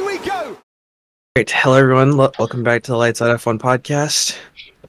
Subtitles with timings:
[0.00, 0.56] away we go.
[1.36, 1.50] Great.
[1.50, 2.18] Hello, everyone.
[2.18, 4.36] L- Welcome back to the Lights Out F1 podcast.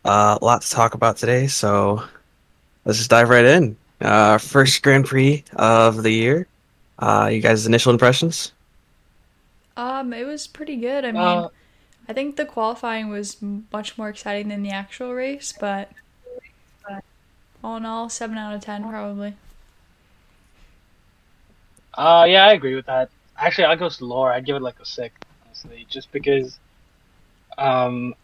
[0.03, 2.03] Uh, a lot to talk about today, so
[2.85, 3.75] let's just dive right in.
[3.99, 6.47] Uh, first Grand Prix of the year.
[6.97, 8.51] Uh, you guys' initial impressions?
[9.77, 11.05] Um, it was pretty good.
[11.05, 11.49] I mean, Uh,
[12.09, 13.37] I think the qualifying was
[13.71, 15.91] much more exciting than the actual race, but
[17.63, 19.35] all in all, seven out of ten probably.
[21.93, 23.09] Uh, yeah, I agree with that.
[23.41, 24.31] Actually, I'll go slower.
[24.31, 26.59] I'd give it like a six, honestly, just because.
[27.57, 28.15] Um,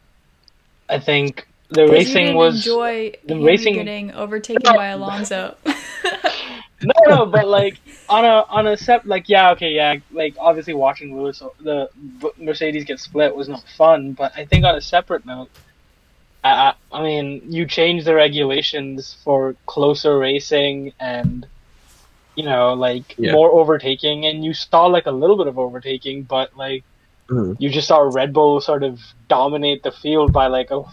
[0.90, 5.58] I think the racing was enjoy the racing- getting overtaken by Alonso.
[6.84, 10.74] no, no, but like on a on a sep like yeah, okay, yeah, like obviously
[10.74, 11.90] watching Lewis the
[12.38, 15.50] Mercedes get split was not fun, but I think on a separate note,
[16.44, 21.48] I I I mean you change the regulations for closer racing and
[22.38, 23.34] you know like Yeah.
[23.34, 26.84] more overtaking, and you saw like a little bit of overtaking, but like
[27.30, 27.58] Mhm.
[27.60, 30.84] you just saw Red Bull sort of dominate the field by like a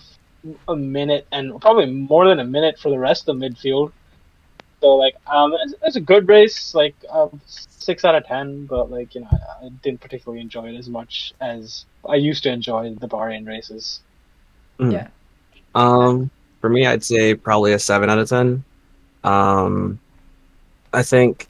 [0.68, 3.92] a minute and probably more than a minute for the rest of the midfield.
[4.80, 8.66] So like, um, it's, it's a good race, like um, six out of ten.
[8.66, 12.42] But like, you know, I, I didn't particularly enjoy it as much as I used
[12.42, 14.00] to enjoy the Bahrain races.
[14.78, 14.92] Mhm.
[14.92, 15.08] Yeah.
[15.74, 18.64] Um, for me, I'd say probably a seven out of ten.
[19.22, 19.98] Um,
[20.94, 21.48] I think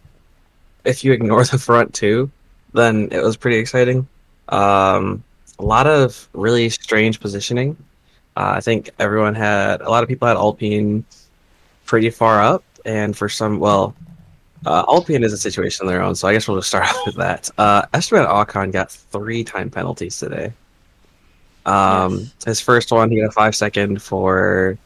[0.84, 2.31] if you ignore the front two,
[2.73, 4.06] then it was pretty exciting.
[4.48, 5.23] Um,
[5.59, 7.77] a lot of really strange positioning.
[8.37, 11.05] Uh, I think everyone had a lot of people had Alpine
[11.87, 13.95] pretty far up, and for some, well,
[14.67, 16.97] uh, Alpine is a situation of their own, so I guess we'll just start off
[17.06, 17.48] with that.
[17.59, 20.53] Uh, Esteban Ocon got three time penalties today.
[21.67, 22.45] Um, Yes.
[22.45, 24.77] his first one, he got a five second for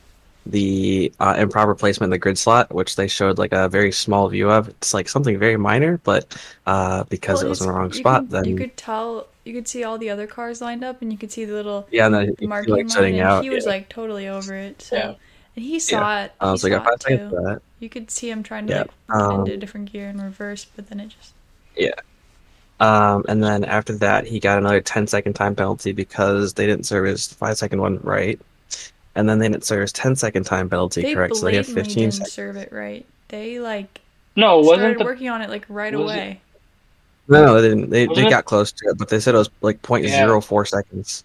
[0.49, 4.29] the uh, improper placement in the grid slot, which they showed like a very small
[4.29, 4.69] view of.
[4.69, 8.31] It's like something very minor, but uh, because Well, it was in the wrong spot,
[8.31, 11.13] could- then you could tell, you could see all the other cars lined up, and
[11.13, 13.45] you could see the little yeah, and then he, marking like line, setting and out.
[13.45, 13.71] he was yeah.
[13.71, 14.83] like totally over it.
[14.83, 15.15] So, Yeah.
[15.57, 16.33] and he saw it.
[16.41, 17.31] Uh, he I got saw five it seconds too.
[17.31, 17.63] that.
[17.81, 20.21] You could see him trying to Yeah, like get um, into a different gear in
[20.21, 21.35] reverse, but then it just
[21.77, 21.95] yeah.
[22.81, 26.87] Um, and then after that, he got another 10 second time penalty because they didn't
[26.87, 28.41] serve his five second one right.
[29.19, 31.35] And then they didn't serve his 10 second time penalty they correct.
[31.37, 32.33] So they had blatantly 15 didn't seconds.
[32.33, 33.05] serve it right.
[33.29, 34.01] They like
[34.37, 36.41] No, started wasn't the working on it like right was it- away.
[37.31, 37.91] No, no, they didn't.
[37.91, 41.25] They, they got close to it, but they said it was like 0.04 seconds.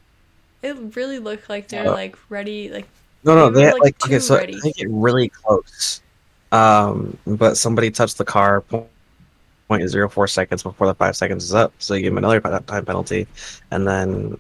[0.62, 2.88] It really looked like they Uh, were like ready, like
[3.24, 4.60] No, no, They they had, like, like, okay, so ready.
[4.62, 6.02] they get really close.
[6.52, 8.88] Um, but somebody touched the car point
[9.70, 12.42] point zero four seconds before the five seconds is up, so you give him another
[12.42, 13.28] time penalty,
[13.72, 14.38] and then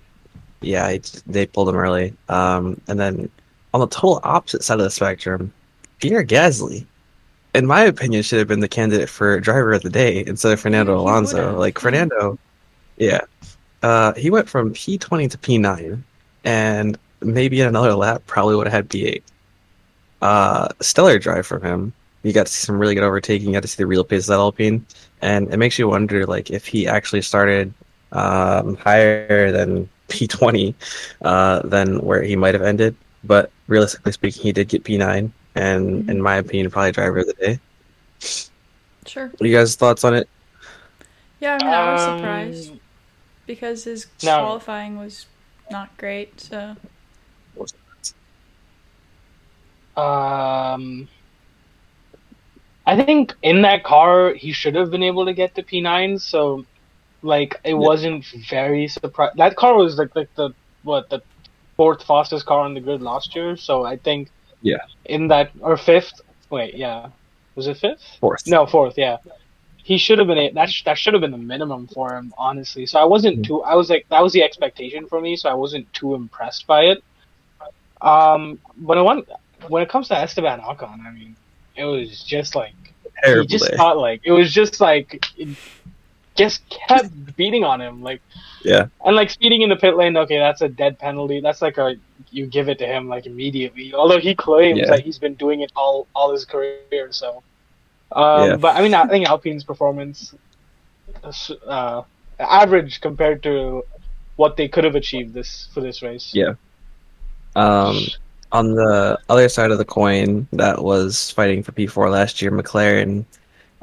[0.61, 2.13] yeah, it, they pulled him early.
[2.29, 3.29] Um, and then
[3.73, 5.51] on the total opposite side of the spectrum,
[5.99, 6.85] Pierre Gasly,
[7.53, 10.59] in my opinion, should have been the candidate for driver of the day instead of
[10.59, 11.57] Fernando Alonso.
[11.57, 11.79] Like.
[11.79, 12.37] Fernando,
[12.97, 13.21] yeah,
[13.81, 16.03] uh, he went from P twenty to P nine,
[16.43, 19.23] and maybe in another lap probably would have had P eight.
[20.21, 21.93] Uh, stellar drive from him.
[22.23, 23.49] You got to see some really good overtaking.
[23.49, 24.85] You got to see the real pace of that Alpine,
[25.21, 27.73] and it makes you wonder, like, if he actually started
[28.13, 30.73] um, higher than P20,
[31.23, 32.95] uh, than where he might have ended.
[33.23, 36.09] But realistically speaking, he did get P9, and Mhm.
[36.09, 37.59] in my opinion, probably driver of the day.
[39.07, 39.33] sure.
[39.37, 40.29] What are you guys' thoughts on it?
[41.39, 42.79] Yeah, I mean I was Um, surprised
[43.47, 44.39] because his No.
[44.39, 45.27] qualifying was
[45.71, 46.41] not great.
[46.41, 46.77] So
[49.95, 51.07] Um,
[52.85, 56.17] I think in that car he should have been able to get the P9.
[56.17, 56.65] So,
[57.23, 59.33] like, it wasn't very surprised.
[59.37, 60.51] That car was like like the
[60.83, 61.21] what the
[61.77, 63.55] fourth fastest car on the grid last year.
[63.57, 64.29] So I think
[64.61, 64.77] Yeah.
[65.05, 66.21] in that or fifth.
[66.49, 67.07] Wait, yeah,
[67.55, 68.03] was it fifth?
[68.19, 68.47] Fourth.
[68.47, 68.95] No, fourth.
[68.97, 69.17] Yeah,
[69.77, 70.37] he should have been.
[70.37, 72.85] A, that sh- that should have been the minimum for him, honestly.
[72.85, 73.45] So I wasn't Mhm.
[73.47, 73.63] too.
[73.63, 75.35] I was like that was the expectation for me.
[75.35, 77.03] So I wasn't too impressed by it.
[78.01, 79.27] Um, but it went,
[79.69, 81.35] when it comes to Esteban Ocon, I mean,
[81.75, 82.73] it was just like
[83.23, 85.25] Terrible he just thought like it was just like
[86.35, 88.21] just kept beating on him like
[88.63, 88.87] Yeah.
[89.05, 90.15] and like speeding in the pit lane.
[90.17, 91.39] Okay, that's a dead penalty.
[91.41, 91.95] That's like a
[92.31, 93.93] you give it to him like immediately.
[93.93, 94.87] Although he claims Yeah.
[94.87, 97.07] that he's been doing it all all his career.
[97.11, 97.43] So,
[98.13, 98.55] um, Yeah.
[98.57, 100.33] but I mean, I think Alpine's performance,
[101.67, 102.01] uh,
[102.39, 103.83] average compared to
[104.35, 106.31] what they could have achieved this for this race.
[106.33, 106.53] Yeah.
[107.55, 107.99] Um,
[108.51, 113.25] on the other side of the coin, that was fighting for P4 last year, McLaren.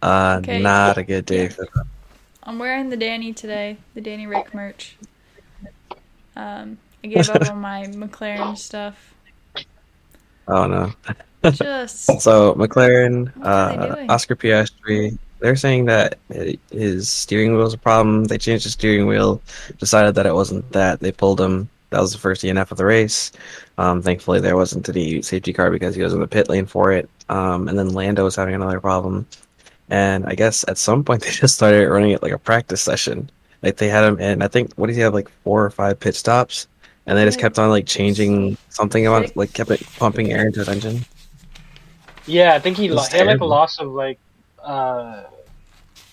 [0.03, 0.61] Uh, Okay.
[0.61, 1.49] not a good day Yeah.
[1.51, 1.89] for them.
[2.51, 4.97] I'm wearing the Danny today, the Danny Rick merch.
[6.35, 9.15] Um, I gave up on my McLaren stuff.
[10.49, 10.93] Oh no.
[11.45, 14.13] Just So McLaren, What are they uh.
[14.13, 16.19] Oscar Piastri, they're saying that
[16.73, 18.25] his steering wheel is a problem.
[18.25, 19.41] They changed the steering wheel,
[19.79, 20.99] decided that it wasn't that.
[20.99, 21.69] They pulled him.
[21.91, 23.31] That was the first DNF of the race.
[23.79, 26.91] Um, thankfully, there wasn't any safety car because he was in the pit lane for
[26.91, 27.09] it.
[27.29, 29.25] Um, and then Lando was having another problem.
[29.91, 33.31] And I guess at some point they just started running it like a practice session.
[33.63, 36.01] Like they had him in, I think, what did he have, like four or five
[36.01, 36.67] pit stops?
[37.07, 40.61] And they just kept on like changing something about, like kept it pumping air into
[40.61, 41.05] his engine.
[42.27, 44.19] Yeah, I think he, lo- he had like a loss of like,
[44.63, 45.25] uh,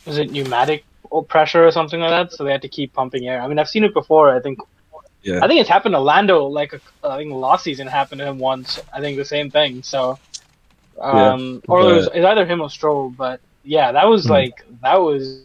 [0.05, 0.83] was it pneumatic
[1.27, 2.33] pressure or something like that?
[2.35, 3.41] So they had to keep pumping air.
[3.41, 4.35] I mean, I've seen it before.
[4.35, 4.59] I think,
[5.21, 5.39] Yeah.
[5.43, 6.45] I think it's happened to Lando.
[6.47, 8.79] Like, a, I think the last season happened to him once.
[8.91, 9.83] I think the same thing.
[9.83, 10.17] So,
[10.99, 13.09] um, or it was but- it's either him or Stroll.
[13.09, 14.31] But yeah, that was Hmm.
[14.31, 15.41] like that was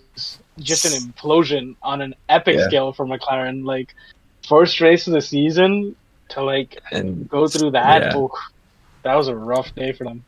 [0.60, 2.66] just an implosion on an epic Yeah.
[2.68, 3.64] scale for McLaren.
[3.64, 3.94] Like,
[4.48, 5.94] first race of the season
[6.30, 8.02] to like And go through that.
[8.02, 8.16] Yeah.
[8.16, 8.30] oof,
[9.02, 10.24] that was a rough day for them.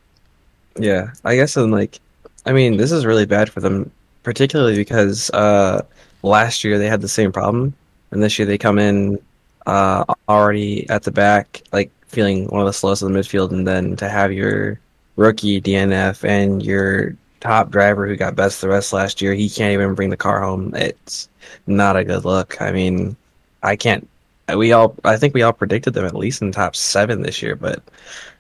[0.79, 2.01] Yeah, I guess in like,
[2.47, 3.91] I mean, this is really bad for them,
[4.25, 5.83] particularly because uh,
[6.23, 7.73] last year they had the same problem,
[8.11, 9.19] and this year they come in
[9.67, 13.67] uh, already at the back, like feeling one of the slowest in the midfield, and
[13.67, 14.79] then to have your
[15.17, 17.15] rookie DNF and your
[17.45, 20.17] top driver who got best of the rest last year, he can't even bring the
[20.17, 20.75] car home.
[20.75, 21.29] It's
[21.67, 22.61] not a good look.
[22.63, 23.17] I mean,
[23.63, 24.09] I can't.
[24.55, 27.57] We all, I think we all predicted them at least in top seven this year,
[27.57, 27.83] but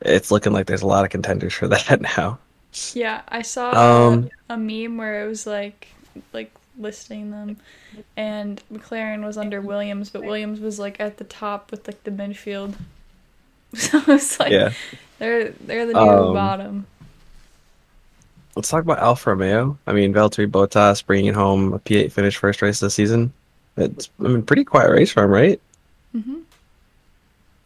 [0.02, 2.38] it's looking like there's a lot of contenders for that now.
[2.92, 5.88] Yeah, I saw Um, a meme where it was like
[6.32, 7.58] like listing them
[8.16, 12.10] and McLaren was under Williams, but Williams was like at the top with like the
[12.10, 12.76] midfield.
[13.74, 14.74] So it's like Yeah.
[15.18, 16.86] they're they're the near Um, bottom.
[18.56, 19.76] Let's talk about Alfa Romeo.
[19.86, 23.32] I mean, Valtteri Bottas bringing home a P8 finish first race of the season.
[23.76, 25.60] It's I mean, pretty quiet race for him, right?
[26.14, 26.40] Mm-hmm.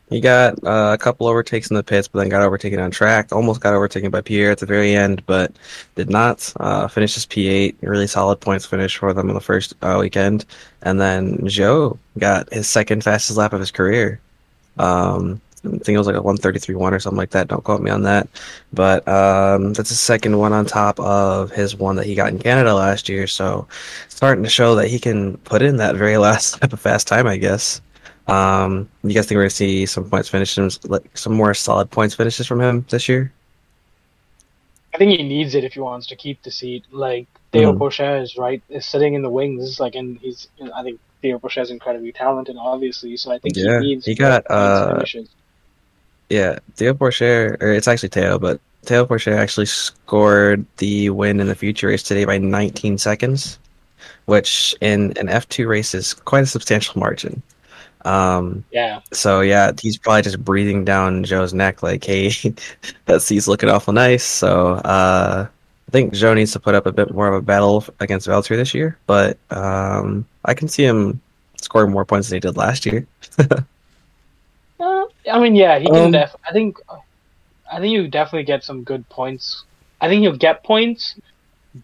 [0.09, 3.31] He got uh, a couple overtakes in the pits, but then got overtaken on track.
[3.31, 5.53] Almost got overtaken by Pierre at the very end, but
[5.97, 7.75] did not uh, finish his P8.
[7.83, 10.47] Really solid points finish for them in the first uh, weekend.
[10.81, 14.19] And then Zhou got his second fastest lap of his career.
[14.79, 17.49] Um, I think it was like a 133.1 or something like that.
[17.49, 18.29] Don't quote me on that.
[18.73, 22.39] But um, that's the second one on top of his one that he got in
[22.39, 23.27] Canada last year.
[23.27, 23.67] So
[24.09, 27.27] starting to show that he can put in that very last lap of fast time,
[27.27, 27.81] I guess.
[28.27, 32.15] Um, you guys think we're gonna see some points finishes, like some more solid points
[32.15, 33.33] finishes from him this year?
[34.95, 36.85] I think he needs it if he wants to keep the seat.
[36.91, 37.79] Like Theo Mhm.
[37.79, 39.81] Pourchaire is right, is sitting in the wings.
[39.81, 43.17] Like, and he's, I think Théo Pourchaire is incredibly talented, obviously.
[43.17, 44.07] So I think Yeah, he needs.
[44.07, 45.29] he got, uh, finishes.
[46.31, 51.47] Yeah, Théo Pourchaire, or it's actually Theo, but Théo Pourchaire actually scored the win in
[51.49, 53.59] the feature race today by 19 seconds,
[54.27, 57.43] which in an F2 race is quite a substantial margin.
[58.05, 62.31] Um, Yeah, so yeah, he's probably just breathing down Zhou's neck like, hey,
[63.07, 64.25] that seat's looking awful nice.
[64.25, 65.47] So uh,
[65.89, 68.57] I think Zhou needs to put up a bit more of a battle against Valtteri
[68.57, 71.21] this year, but um, I can see him
[71.57, 73.07] scoring more points than he did last year.
[74.81, 76.07] Uh, I mean, yeah, he can.
[76.07, 76.79] Um, def- I think,
[77.71, 79.65] I think you definitely get some good points.
[80.01, 81.17] I think he'll get points,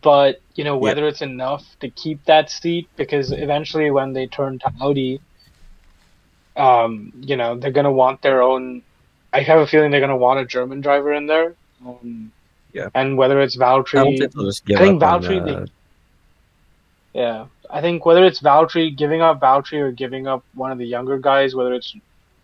[0.03, 4.59] but you know whether it's enough to keep that seat because eventually when they turn
[4.61, 5.21] to Audi,
[6.57, 8.83] um, you know they're gonna want their own.
[9.33, 11.55] I have a feeling they're gonna want a German driver in there.
[11.85, 12.31] Um,
[12.73, 12.89] Yeah.
[12.95, 14.17] and whether it's I Valtteri,
[14.67, 15.67] give I think up on, Valtteri, they- uh,
[17.13, 20.87] yeah, I think whether it's Valtteri giving up Valtteri or giving up one of the
[20.87, 21.95] younger guys, whether it's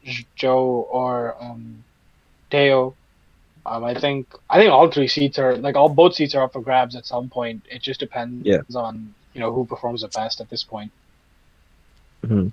[0.07, 1.85] Zhou or um,
[2.51, 2.95] Teo,
[3.67, 6.53] um, I think I think all three seats are like all both seats are up
[6.53, 7.63] for grabs at some point.
[7.71, 8.61] It just depends Yeah.
[8.75, 10.91] on you know who performs the best at this point.
[12.27, 12.53] mhm.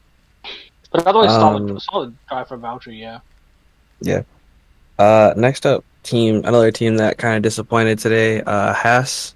[0.92, 3.00] But otherwise, Um, solid solid drive for Valtteri.
[3.00, 3.20] Yeah.
[4.00, 4.22] Yeah,
[5.00, 8.42] Uh, next up, team another team that kind of disappointed today.
[8.42, 9.34] Uh, Haas,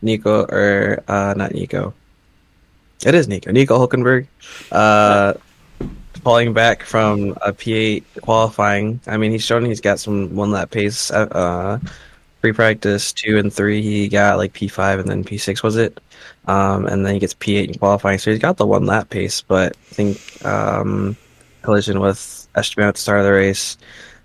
[0.00, 1.92] Nico or uh, not Nico.
[3.04, 3.50] It is Nico.
[3.50, 4.26] Nico Hulkenberg.
[4.70, 5.34] Uh,
[6.26, 8.98] falling back from a P8 qualifying.
[9.06, 11.12] I mean, he's shown he's got some one lap pace.
[11.12, 11.78] Uh, Uh,
[12.40, 16.00] pre practice two and three, he got like P5 and then P6 was it?
[16.48, 19.40] Um, and then he gets P8 in qualifying, so he's got the one lap pace.
[19.40, 21.16] But I think um,
[21.62, 23.78] collision with Esteban at the start of the race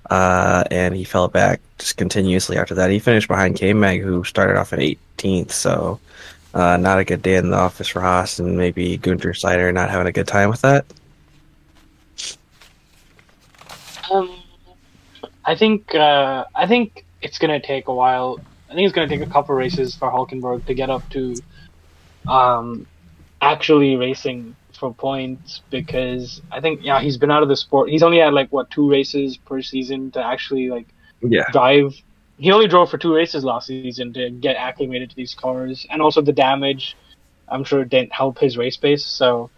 [0.09, 2.89] uh, and he fell back just continuously after that.
[2.89, 5.99] He finished behind K Mag, who started off in 18th, so
[6.55, 9.91] uh, not a good day in the office for Haas, and maybe Guenther Steiner not
[9.91, 10.85] having a good time with that.
[14.11, 14.43] Um,
[15.45, 18.39] I think uh, I think it's gonna take a while.
[18.69, 21.35] I think it's gonna take a couple races for Hulkenberg to get up to
[22.27, 22.87] um,
[23.41, 27.89] actually racing for points because I think yeah he's been out of the sport.
[27.89, 30.87] He's only had like what two races per season to actually like
[31.21, 31.93] Yeah, drive
[32.41, 36.01] he only drove for two races last season to get acclimated to these cars, and
[36.01, 36.97] also the damage.
[37.47, 39.05] I'm sure didn't help his race pace.
[39.05, 39.51] So,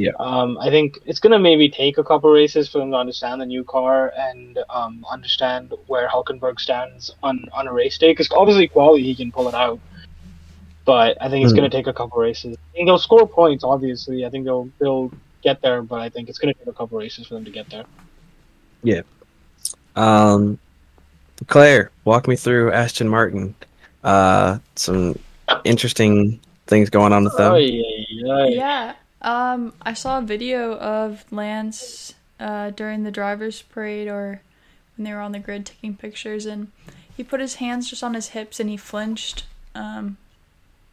[0.00, 0.12] Yeah.
[0.18, 3.44] um, I think it's gonna maybe take a couple races for them to understand the
[3.44, 8.12] new car and um, understand where Hulkenberg stands on on a race day.
[8.12, 9.78] Because obviously, quality he can pull it out,
[10.86, 11.56] but I think it's Hmm.
[11.58, 12.56] gonna take a couple races.
[12.56, 13.62] I think they'll score points.
[13.62, 16.98] Obviously, I think they'll they'll get there, but I think it's gonna take a couple
[16.98, 17.84] races for them to get there.
[18.82, 19.02] Yeah.
[19.96, 20.58] Um,
[21.46, 23.54] Claire, walk me through Aston Martin.
[24.02, 25.18] Uh, some
[25.64, 27.52] interesting things going on with them.
[27.52, 28.94] Oh yeah, Yeah.
[29.22, 34.40] Um, I saw a video of Lance uh, during the driver's parade or
[34.96, 36.70] when they were on the grid taking pictures, and
[37.14, 39.44] he put his hands just on his hips and he flinched.
[39.74, 40.16] Um,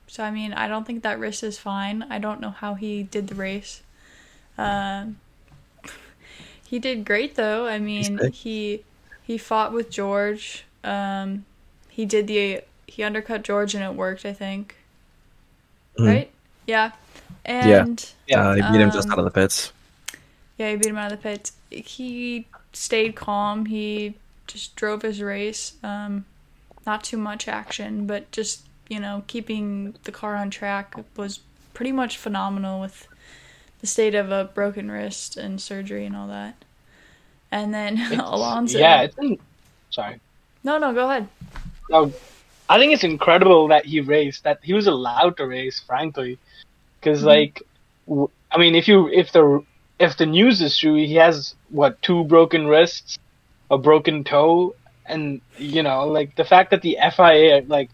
[0.07, 2.05] so I mean, I don't think that wrist is fine.
[2.09, 3.81] I don't know how he did the race.
[4.57, 5.19] Um,
[6.65, 7.67] he did great though.
[7.67, 8.83] I mean, he
[9.23, 10.65] he fought with George.
[10.83, 11.45] Um,
[11.89, 14.25] he did the he undercut George and it worked.
[14.25, 14.75] I think.
[15.97, 16.07] Mhm.
[16.07, 16.31] Right.
[16.65, 16.91] Yeah.
[17.45, 18.49] And Yeah.
[18.49, 19.71] Uh, he beat him just Um, out of the pits.
[20.57, 21.53] yeah, he beat him out of the pits.
[21.69, 23.65] He stayed calm.
[23.67, 24.15] He
[24.47, 25.73] just drove his race.
[25.83, 26.25] Um,
[26.85, 31.39] not too much action, but just you know keeping the car on track was
[31.73, 33.07] pretty much phenomenal with
[33.81, 36.55] the state of a broken wrist and surgery and all that.
[37.51, 38.77] And then It's- Alonso.
[38.79, 39.37] Yeah, it's in,
[39.89, 40.19] sorry.
[40.63, 41.27] No, no, go ahead.
[41.89, 42.11] No,
[42.69, 44.43] I think it's incredible that he raced.
[44.43, 46.37] That he was allowed to race, frankly,
[46.99, 47.25] because Mhm.
[47.25, 47.63] like,
[48.07, 49.63] w- I mean, if you if the
[49.99, 53.17] if the news is true, he has what two broken wrists,
[53.71, 54.75] a broken toe,
[55.05, 57.89] and you know, like the fact that the FIA like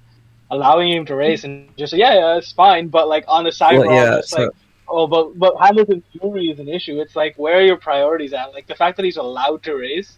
[0.51, 3.79] allowing him to race and just yeah, yeah, it's fine, but like on the side,
[3.79, 4.50] Well, yeah, it's so- like.
[4.86, 7.00] Oh, but but Hamilton's injury is an issue.
[7.00, 8.53] It's like where are your priorities at?
[8.53, 10.17] Like the fact that he's allowed to race.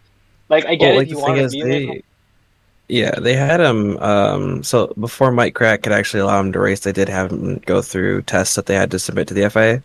[0.49, 1.99] Like I get Well, it, like you want to is, be there.
[2.87, 3.97] Yeah, they had him.
[3.97, 7.57] Um, so before Mike Krack could actually allow him to race, they did have him
[7.65, 9.81] go through tests that they had to submit to the FIA,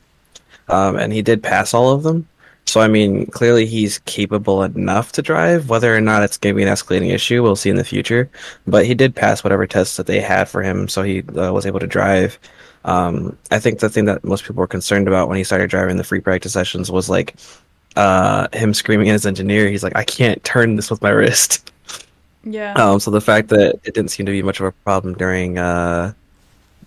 [0.68, 2.28] um, and he did pass all of them.
[2.66, 5.70] So I mean, clearly he's capable enough to drive.
[5.70, 8.30] Whether or not it's going to be an escalating issue, we'll see in the future.
[8.66, 11.66] But he did pass whatever tests that they had for him, so he uh, was
[11.66, 12.38] able to drive.
[12.84, 15.96] Um, I think the thing that most people were concerned about when he started driving
[15.96, 17.34] the free practice sessions was like
[17.96, 19.70] uh, him screaming at his engineer.
[19.70, 21.69] He's like, "I can't turn this with my wrist."
[22.44, 22.72] Yeah.
[22.74, 25.58] Um, so the fact that it didn't seem to be much of a problem during
[25.58, 26.12] uh,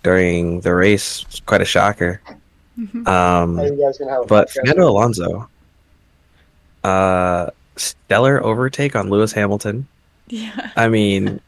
[0.02, 2.20] during the race was quite a shocker.
[2.78, 3.06] Mhm.
[3.06, 4.52] Um, Are you guys gonna have a but podcast?
[4.54, 5.48] Fernando Alonso,
[6.82, 9.86] uh, stellar overtake on Lewis Hamilton.
[10.28, 10.70] Yeah.
[10.76, 11.40] I mean,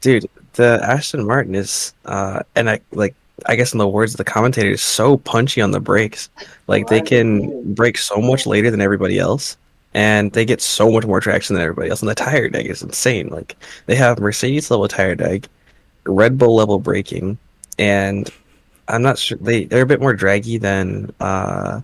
[0.00, 3.14] dude, the Aston Martin is, uh, and I like,
[3.46, 6.28] I guess in the words of the commentator, is so punchy on the brakes.
[6.66, 9.56] Like they can brake so much later than everybody else,
[9.94, 12.00] and they get so much more traction than everybody else.
[12.00, 13.28] And the tire deg is insane.
[13.28, 13.56] Like
[13.86, 15.46] they have Mercedes level tire deg,
[16.06, 17.38] Red Bull level braking,
[17.78, 18.30] and
[18.88, 21.80] I'm not sure they they're a bit more draggy than uh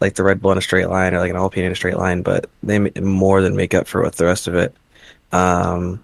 [0.00, 1.96] like the Red Bull in a straight line or like an Alpine in a straight
[1.96, 4.74] line, but they more than make up for with the rest of it.
[5.30, 6.02] Um,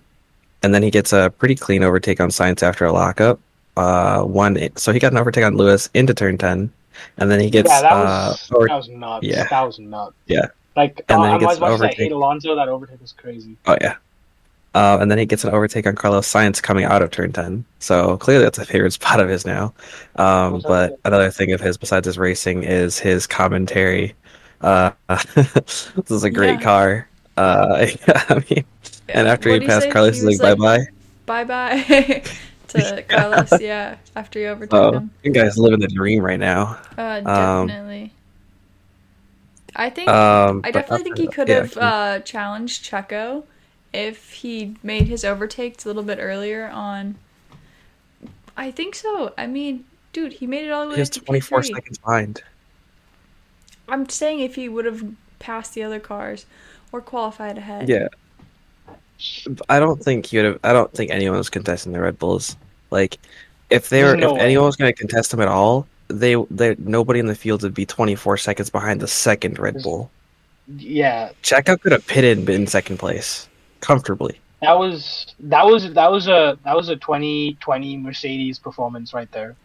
[0.63, 3.41] and then he gets a pretty clean overtake on Sainz after a lockup.
[3.77, 6.71] Uh, one so he got an overtake on Lewis into turn ten,
[7.17, 9.27] and then he gets yeah, that uh was over- that was nuts.
[9.27, 9.47] yeah.
[9.49, 10.15] That was nuts.
[10.27, 10.47] Yeah.
[10.79, 11.97] Like And uh, then he as gets much as I overtake.
[11.97, 13.57] hate Alonso, that overtake was crazy.
[13.67, 13.97] oh yeah.
[14.75, 17.65] Uh, and then he gets an overtake on Carlos Sainz coming out of turn 10.
[17.81, 19.75] So clearly that's a favorite spot of his now.
[20.17, 24.15] Um, but with another thing of his besides his racing is his commentary.
[24.61, 24.93] Uh,
[25.35, 26.61] this is a great Yeah.
[26.61, 27.09] car.
[27.37, 28.65] Uh, I mean,
[29.09, 29.91] and after What'd he he passed say?
[29.91, 30.87] Carlos, He he's like, bye bye.
[31.27, 32.23] Bye bye
[32.69, 33.61] to Carlos.
[33.61, 33.99] Yeah.
[34.17, 35.11] After you overtook Oh, him.
[35.23, 36.79] you guys living the dream right now.
[36.97, 38.18] Uh, Um, definitely.
[39.79, 43.45] I think Um, I definitely think he that- could yeah, have uh, challenged Checo
[43.93, 47.15] if he made his overtakes a little bit earlier on.
[48.57, 49.33] I think so.
[49.39, 51.99] I mean, dude, he made it all the way he has up to 24 seconds
[51.99, 52.43] behind.
[53.89, 55.05] I'm saying if he would have
[55.39, 56.45] passed the other cars
[56.93, 57.89] or qualified ahead.
[57.89, 58.09] Yeah.
[59.69, 60.59] I don't think he would have.
[60.65, 62.57] I don't think anyone was contesting the Red Bulls.
[62.91, 63.19] Like,
[63.71, 64.41] if they There's were, no if way.
[64.45, 67.75] anyone was going to contest them at all, they, they, nobody in the field would
[67.75, 70.11] be 24 seconds behind the second Red Bull.
[70.77, 73.49] Yeah, Checo could have pitted in second place
[73.81, 74.39] comfortably.
[74.61, 79.57] that was that was that was a that was a 2020 Mercedes performance right there.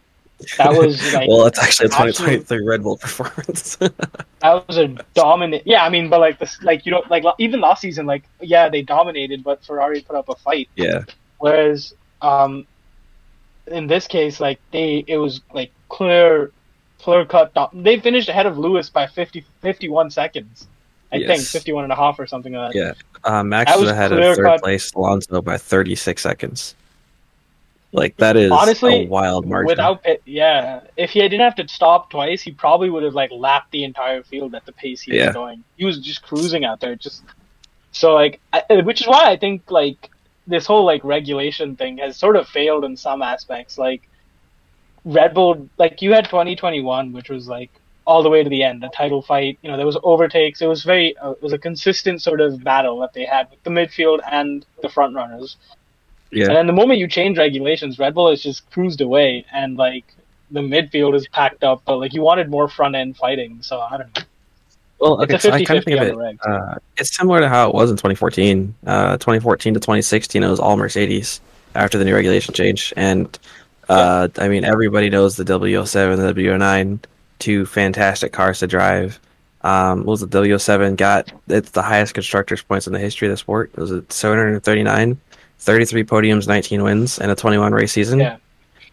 [0.58, 3.76] That was like well, it's actually a absolute- 2023 Red Bull performance.
[4.40, 5.64] that was a dominant.
[5.66, 8.68] Yeah, I mean, but like this, like you know, like even last season, like yeah,
[8.68, 10.68] they dominated, but Ferrari put up a fight.
[10.76, 11.04] yeah,
[11.38, 12.66] Whereas, um,
[13.66, 16.50] in this case, like they, it was like clear,
[17.00, 17.54] clear cut.
[17.54, 20.66] dom- They finished ahead of Lewis by 50, 51 seconds.
[21.12, 21.52] I think Yes.
[21.52, 22.78] 51 and a half or something like that.
[22.78, 22.92] Yeah.
[23.22, 24.60] Uh, Max That was ahead of third cut.
[24.62, 26.74] place Alonso by 36 seconds.
[27.92, 29.68] Like that is Honestly, a wild margin.
[29.68, 33.70] Without yeah, if he didn't have to stop twice, he probably would have like lapped
[33.70, 35.26] the entire field at the pace he Yeah.
[35.26, 35.62] was going.
[35.76, 37.22] He was just cruising out there, just
[37.92, 40.10] so like, I, which is why I think like
[40.48, 43.78] this whole like regulation thing has sort of failed in some aspects.
[43.78, 44.02] Like
[45.04, 47.70] Red Bull, like you had 2021, which was like
[48.06, 49.58] all the way to the end, a title fight.
[49.62, 50.60] You know, there was overtakes.
[50.60, 53.62] It was very, uh, it was a consistent sort of battle that they had with
[53.62, 55.56] the midfield and the front runners.
[56.30, 56.46] yeah.
[56.46, 60.04] And then the moment you change regulations, Red Bull has just cruised away, and like
[60.50, 61.82] the midfield is packed up.
[61.84, 64.22] But like you wanted more front end fighting, so I don't know.
[65.00, 66.38] Well, It's okay, a so I kind of think of it.
[66.46, 68.74] Uh, it's similar to how it was in 2014.
[68.86, 71.40] Uh, 2014 to 2016, it was all Mercedes
[71.74, 72.92] after the new regulation change.
[72.96, 73.38] And
[73.88, 76.98] uh, I mean, everybody knows the W07, the W09,
[77.38, 79.18] two fantastic cars to drive.
[79.62, 81.32] Um, what was the W07 got?
[81.48, 83.70] It's the highest constructors points in the history of the sport.
[83.74, 85.18] It was at 739,
[85.58, 88.20] 33 podiums, 19 wins, and a 21 race season.
[88.20, 88.36] Yeah.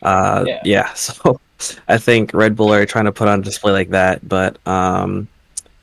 [0.01, 0.61] Uh, Yeah.
[0.63, 0.93] yeah.
[0.95, 1.39] So
[1.87, 5.27] I think Red Bull are trying to put on display like that, but um,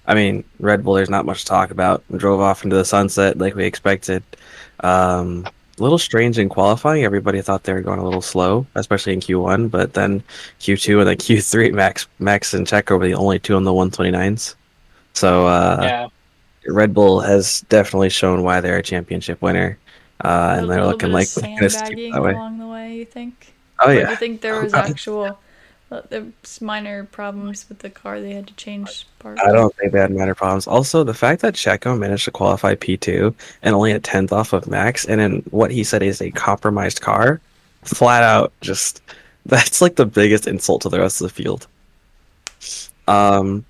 [0.08, 2.02] I mean, Red Bull, there's not much to talk about.
[2.16, 4.24] Drove off into the sunset like we expected.
[4.80, 5.46] Um,
[5.78, 7.04] a little strange in qualifying.
[7.04, 10.22] Everybody thought they were going a little slow, especially in Q1, but then
[10.60, 14.54] Q2 and then Q3, Max, Max and Checo were the only two on the 129s.
[15.14, 16.08] So uh, yeah,
[16.66, 19.78] Red Bull has definitely shown why they're a championship winner,
[20.24, 22.32] uh, and they're looking like of they're going to keep sandbagging that way.
[22.32, 22.96] along the way.
[22.96, 23.54] You think?
[23.80, 25.38] Oh Or do yeah, you think there was actual
[25.90, 28.20] uh, there was minor problems with the car?
[28.20, 29.40] They had to change parts.
[29.44, 30.66] I don't think they had minor problems.
[30.66, 34.66] Also, the fact that Checo managed to qualify P2 and only a tenth off of
[34.68, 37.40] Max, and in what he said is a compromised car,
[37.82, 39.00] flat out, just
[39.46, 41.66] that's like the biggest insult to the rest of the field.
[43.06, 43.64] Um,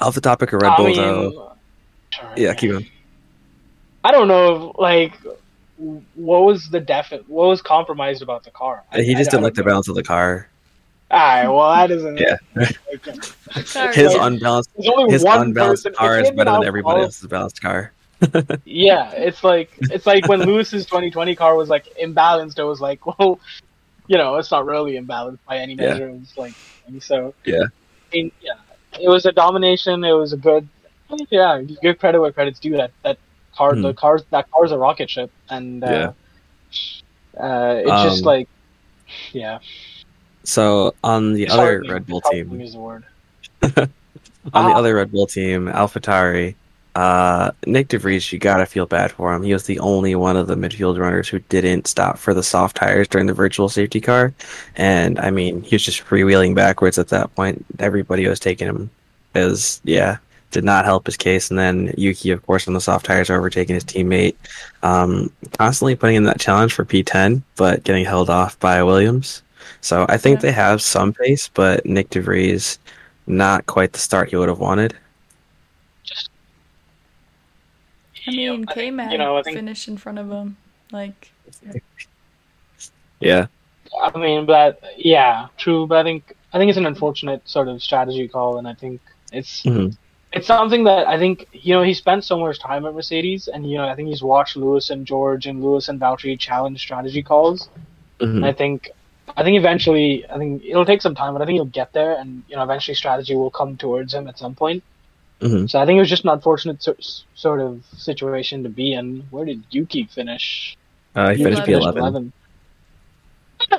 [0.00, 1.52] off the topic of Red I Bull, mean, though,
[2.36, 2.86] yeah, keep going.
[4.04, 5.14] I don't know, like
[5.78, 8.82] what was the defi- What was compromised about the car?
[8.92, 10.47] I- He just I didn't like don't the balance of the car.
[11.10, 12.18] All right, well that isn't.
[12.18, 12.36] Yeah.
[12.94, 13.12] Okay.
[13.94, 15.94] His unbalanced, his unbalanced person.
[15.94, 17.92] car if is better than everybody else's balanced car.
[18.64, 22.58] Yeah, it's like it's like when Lewis's 2020 car was like imbalanced.
[22.58, 23.38] It was like, well,
[24.08, 25.90] you know, it's not really imbalanced by any Yeah.
[25.92, 26.08] measure.
[26.10, 26.52] It's like,
[27.00, 27.62] so Yeah.
[27.62, 28.54] I mean, yeah,
[29.00, 30.02] it was a domination.
[30.04, 30.68] It was a good,
[31.30, 32.76] yeah, good credit where credit's due.
[32.76, 33.18] That that
[33.56, 33.82] car, Hmm.
[33.82, 36.12] the cars, that car's a rocket ship, and uh,
[37.40, 38.48] uh, it's just Um, like,
[39.32, 39.58] yeah.
[40.48, 43.04] So on the other Red Bull team, is the word.
[43.62, 43.88] on the
[44.54, 44.72] Ah.
[44.78, 46.54] other Red Bull team, AlphaTauri,
[46.94, 49.42] uh, Nyck de Vries, you gotta feel bad for him.
[49.42, 52.76] He was the only one of the midfield runners who didn't stop for the soft
[52.76, 54.32] tires during the virtual safety car,
[54.76, 57.64] and I mean, he was just freewheeling backwards at that point.
[57.78, 58.90] Everybody was taking him
[59.34, 60.16] as yeah,
[60.50, 61.50] did not help his case.
[61.50, 64.34] And then Yuki, of course, on the soft tires, overtaking his teammate,
[64.82, 69.42] um, constantly putting in that challenge for P10, but getting held off by Williams.
[69.88, 70.42] So I think Yeah.
[70.42, 72.78] they have some pace, but Nyck de Vries
[73.26, 74.94] not quite the start he would have wanted.
[78.26, 80.58] I mean, I K think, Mag you know, I think finished in front of him.
[80.92, 81.32] Like,
[83.20, 83.46] Yeah.
[84.04, 85.86] I mean, but yeah, true.
[85.86, 89.00] But I think I think it's an unfortunate sort of strategy call, and I think
[89.32, 89.96] it's Mhm.
[90.34, 93.70] it's something that I think you know he spent so much time at Mercedes, and
[93.70, 97.22] you know I think he's watched Lewis and George and Lewis and Valtteri challenge strategy
[97.22, 97.70] calls,
[98.20, 98.36] Mhm.
[98.36, 98.90] and I think
[99.36, 102.14] I think eventually I think it'll take some time, but I think he'll get there,
[102.18, 104.82] and you know eventually strategy will come towards him at some point.
[105.40, 105.70] Mhm.
[105.70, 106.96] So I think it was just an unfortunate so,
[107.34, 109.26] sort of situation to be in.
[109.30, 110.76] Where did Yuki finish?
[111.14, 112.32] Uh, he finished finished P11.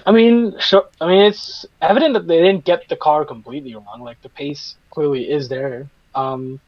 [0.06, 4.02] I mean, so I mean, it's evident that they didn't get the car completely wrong.
[4.02, 5.88] Like the pace clearly is there.
[6.16, 6.60] Um,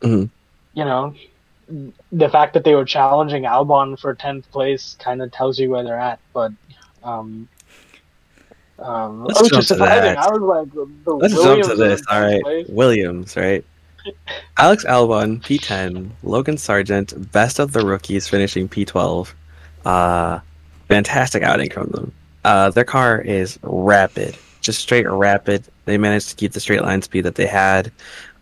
[0.00, 0.30] Mhm.
[0.74, 1.14] You know,
[2.12, 5.82] the fact that they were challenging Albon for tenth place kind of tells you where
[5.84, 6.18] they're at.
[6.32, 6.52] But
[7.02, 7.48] um,
[8.84, 10.18] um, Let's it was jump just to that.
[10.18, 12.02] I was like, the, Let's Williams jump to this.
[12.10, 12.42] All right.
[12.42, 12.68] place.
[12.68, 13.64] Williams, right?
[14.58, 16.10] Alex Albon, P10.
[16.22, 19.32] Logan Sargeant, best of the rookies, finishing P12.
[19.86, 20.40] Uh,
[20.88, 22.12] fantastic outing from them.
[22.44, 25.64] Uh, their car is rapid, just straight rapid.
[25.86, 27.90] They managed to keep the straight line speed that they had.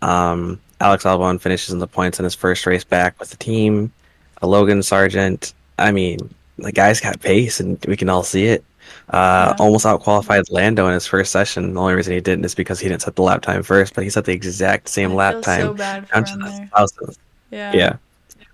[0.01, 3.93] Um, Alex Albon finishes in the points in his first race back with the team.
[4.41, 8.65] Uh, Logan Sargeant, I mean, the guy's got pace, and we can all see it.
[9.09, 9.63] Uh, Yeah.
[9.65, 11.73] Almost outqualified Lando in his first session.
[11.73, 14.03] The only reason he didn't is because he didn't set the lap time first, but
[14.03, 16.69] he set the exact same I lap time so bad for down him there.
[17.51, 17.73] Yeah.
[17.73, 17.95] Yeah.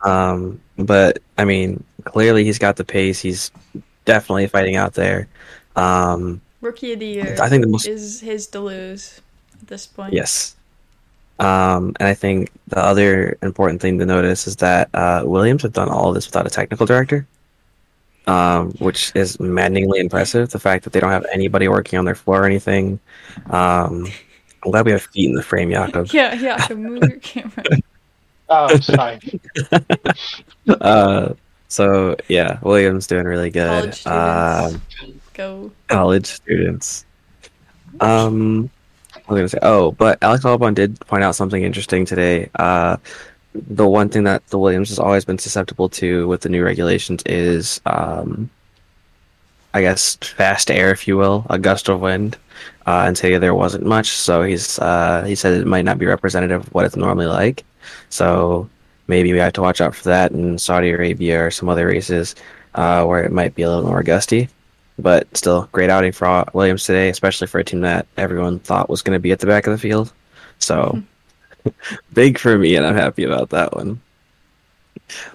[0.04, 3.20] Um, but I mean, clearly he's got the pace.
[3.20, 3.52] He's
[4.06, 5.28] definitely fighting out there.
[5.76, 9.22] Um, Rookie of the year I think the most is his to lose
[9.62, 10.13] at this point.
[10.13, 10.56] yes,
[11.39, 15.72] Um, and I think the other important thing to notice is that uh, Williams have
[15.74, 17.26] done all this without a technical director,
[18.30, 20.50] um, which is maddeningly impressive.
[20.50, 23.00] The fact that they don't have anybody working on their floor or anything.
[23.48, 24.06] Um,
[24.63, 26.08] I'm glad we have feet in the frame, Jakob.
[26.13, 26.58] Yeah, yeah.
[26.68, 27.63] So move your camera.
[28.52, 29.20] Oh, sorry.
[30.82, 31.34] Uh,
[31.68, 33.94] so yeah, Williams doing really good.
[34.04, 35.30] College students.
[35.34, 35.72] Go.
[35.88, 37.06] college students.
[38.00, 38.70] Um,
[39.15, 42.50] I was gonna say, oh, but Alex Albon did point out something interesting today.
[42.56, 42.98] Uh,
[43.54, 47.24] the one thing that the Williams has always been susceptible to with the new regulations
[47.26, 48.50] is, um,
[49.74, 52.38] I guess, fast air, if you will, a gust of wind.
[52.86, 56.06] Uh, and today there wasn't much, so he's uh, he said it might not be
[56.06, 57.64] representative of what it's normally like.
[58.10, 58.70] So
[59.08, 62.36] maybe we have to watch out for that in Saudi Arabia or some other races
[62.76, 64.50] uh, where it might be a little more gusty
[65.02, 69.02] but still great outing for Williams today, especially for a team that everyone thought was
[69.02, 70.12] going to be at the back of the field.
[70.60, 71.02] So
[72.13, 74.02] big for me, and I'm happy about that one.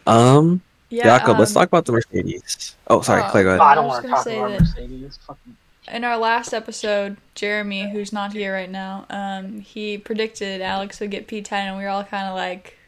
[0.07, 1.05] Um, Yeah.
[1.05, 2.77] Jakob, let's um, talk about the Mercedes.
[2.87, 3.61] Oh, sorry, uh, Clay, go ahead.
[3.61, 5.19] I I don't was want to talk say about that- Mercedes.
[5.27, 5.57] Fucking
[5.89, 11.11] in our last episode, Jeremy, who's not here right now, um, he predicted Alex would
[11.11, 12.79] get P10, and we were all kind of like,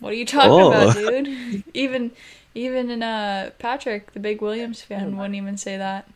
[0.00, 0.70] "What are you talking Oh.
[0.70, 0.94] about,
[1.24, 2.10] dude?" even,
[2.54, 6.06] even in uh, Patrick, the big Williams fan, wouldn't even say that.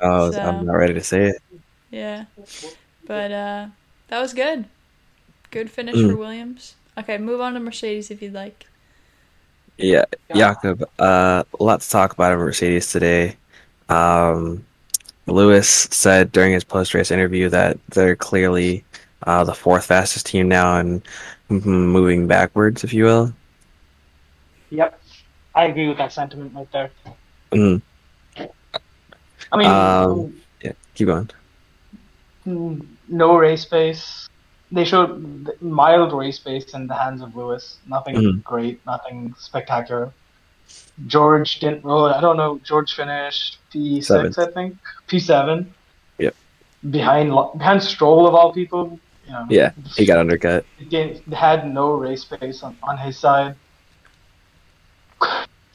[0.00, 1.42] Oh, so- I'm not ready to say it.
[1.90, 2.26] Yeah,
[3.06, 3.66] but uh,
[4.08, 4.66] that was good.
[5.54, 6.10] Good finish Mm.
[6.10, 6.74] for Williams.
[6.98, 8.66] Okay, move on to Mercedes if you'd like.
[9.78, 13.36] Yeah, Jakob, uh, a lot to talk about in Mercedes today.
[13.88, 14.66] Um,
[15.26, 18.84] Lewis said during his post-race interview that they're clearly
[19.28, 21.02] uh, the fourth fastest team now and
[21.48, 23.32] mm, moving backwards, if you will.
[24.70, 25.00] Yep.
[25.54, 26.90] I agree with that sentiment right there.
[27.52, 27.80] Mm,
[29.52, 31.30] I mean, Um, yeah, keep going.
[32.44, 34.28] mm, no race pace.
[34.74, 37.78] They showed mild race pace in the hands of Lewis.
[37.86, 38.42] Nothing Mhm.
[38.42, 40.12] great, nothing spectacular.
[41.06, 42.06] George didn't roll.
[42.06, 42.58] I don't know.
[42.64, 44.76] George finished P six, I think.
[45.06, 45.72] P seven.
[46.18, 46.34] Yep.
[46.90, 48.98] Behind behind Stroll of all people.
[49.26, 50.66] You know, Yeah, he got undercut.
[50.76, 53.54] He had no race pace on, on his side.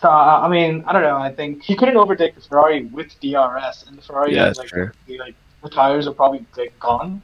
[0.01, 1.17] So I mean, I don't know.
[1.17, 4.69] I think he couldn't overtake the Ferrari with DRS, and the Ferrari Yeah, has like,
[5.07, 7.21] the- like the tires are probably like gone.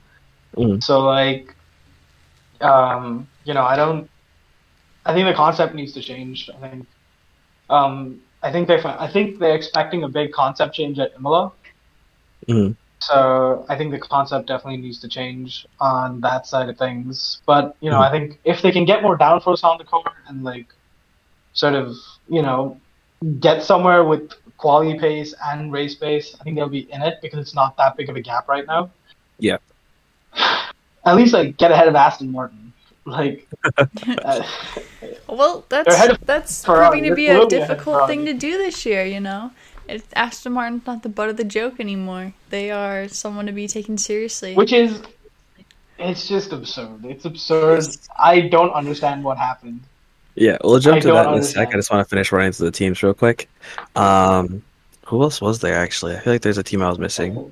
[0.57, 0.83] Mm.
[0.83, 1.55] So like,
[2.62, 4.10] um, you know, I don't.
[5.06, 6.50] I think the concept needs to change.
[6.50, 6.88] I think,
[7.70, 11.52] um, I think they, I think they're expecting a big concept change at Imola.
[12.48, 12.76] Mm.
[13.00, 17.41] So I think the concept definitely needs to change on that side of things.
[17.46, 20.44] But you know, I think if they can get more downforce on the car and
[20.44, 20.68] like
[21.54, 21.96] sort of
[22.28, 22.80] you know
[23.39, 27.39] get somewhere with quality pace and race pace, I think they'll be in it because
[27.39, 28.89] it's not that big of a gap right now.
[29.38, 29.58] Yeah.
[31.06, 32.74] At least like get ahead of Aston Martin.
[33.06, 34.41] Like, uh,
[35.30, 36.88] Well, that's that's Ferrari.
[36.89, 39.06] proving to be a clearly ahead of difficult thing to do this year.
[39.06, 39.52] You know,
[39.88, 42.34] it's Aston Martin's not the butt of the joke anymore.
[42.50, 44.56] They are someone to be taken seriously.
[44.56, 45.04] which is,
[46.00, 47.06] it's just absurd.
[47.06, 47.86] It's absurd.
[48.18, 49.82] I don't understand what happened.
[50.34, 51.70] Yeah, we'll jump I to don't that in a sec.
[51.70, 53.48] I just want to finish running through the teams real quick.
[53.96, 54.63] Um,
[55.06, 56.15] who else was there actually?
[56.15, 57.52] I feel like there's a team I was missing.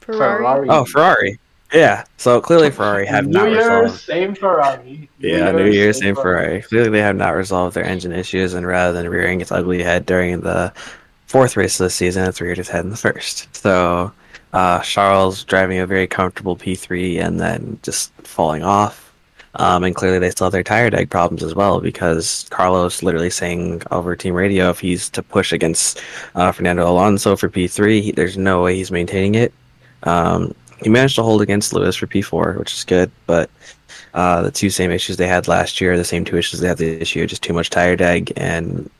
[0.00, 0.68] Ferrari.
[0.68, 1.38] Oh, Ferrari.
[1.72, 4.00] Yeah, so clearly Ferrari have New not Year's, resolved.
[4.00, 5.08] same Ferrari.
[5.18, 6.62] Yeah, New Year's, same Ferrari.
[6.62, 10.06] Clearly, they have not resolved their engine issues, and rather than rearing its ugly head
[10.06, 10.72] during the
[11.26, 13.54] fourth race of the season, it's reared its head in the first.
[13.56, 14.12] So,
[14.52, 19.12] uh, Charles driving a very comfortable P3 and then just falling off.
[19.56, 23.30] Um, and clearly, they still have their tire deg problems as well because Carlos literally
[23.30, 26.00] saying over team radio if he's to push against
[26.36, 29.52] uh, Fernando Alonso for P3, he, there's no way he's maintaining it.
[30.04, 33.50] Um, he managed to hold against Lewis for P4, which is good, but
[34.14, 36.78] uh, the two same issues they had last year, the same two issues they have
[36.78, 38.90] this year, just too much tire deg, and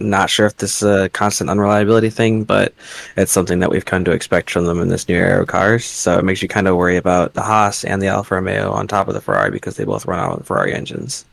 [0.00, 2.74] not sure if this is a constant unreliability thing, but
[3.16, 5.84] it's something that we've come to expect from them in this new era of cars.
[5.84, 8.86] So it makes you kind of worry about the Haas and the Alfa Romeo on
[8.88, 11.24] top of the Ferrari because they both run out of Ferrari engines.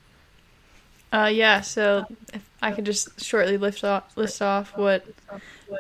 [1.12, 1.62] Uh, yeah.
[1.62, 5.06] So if I could just shortly lift off, list off what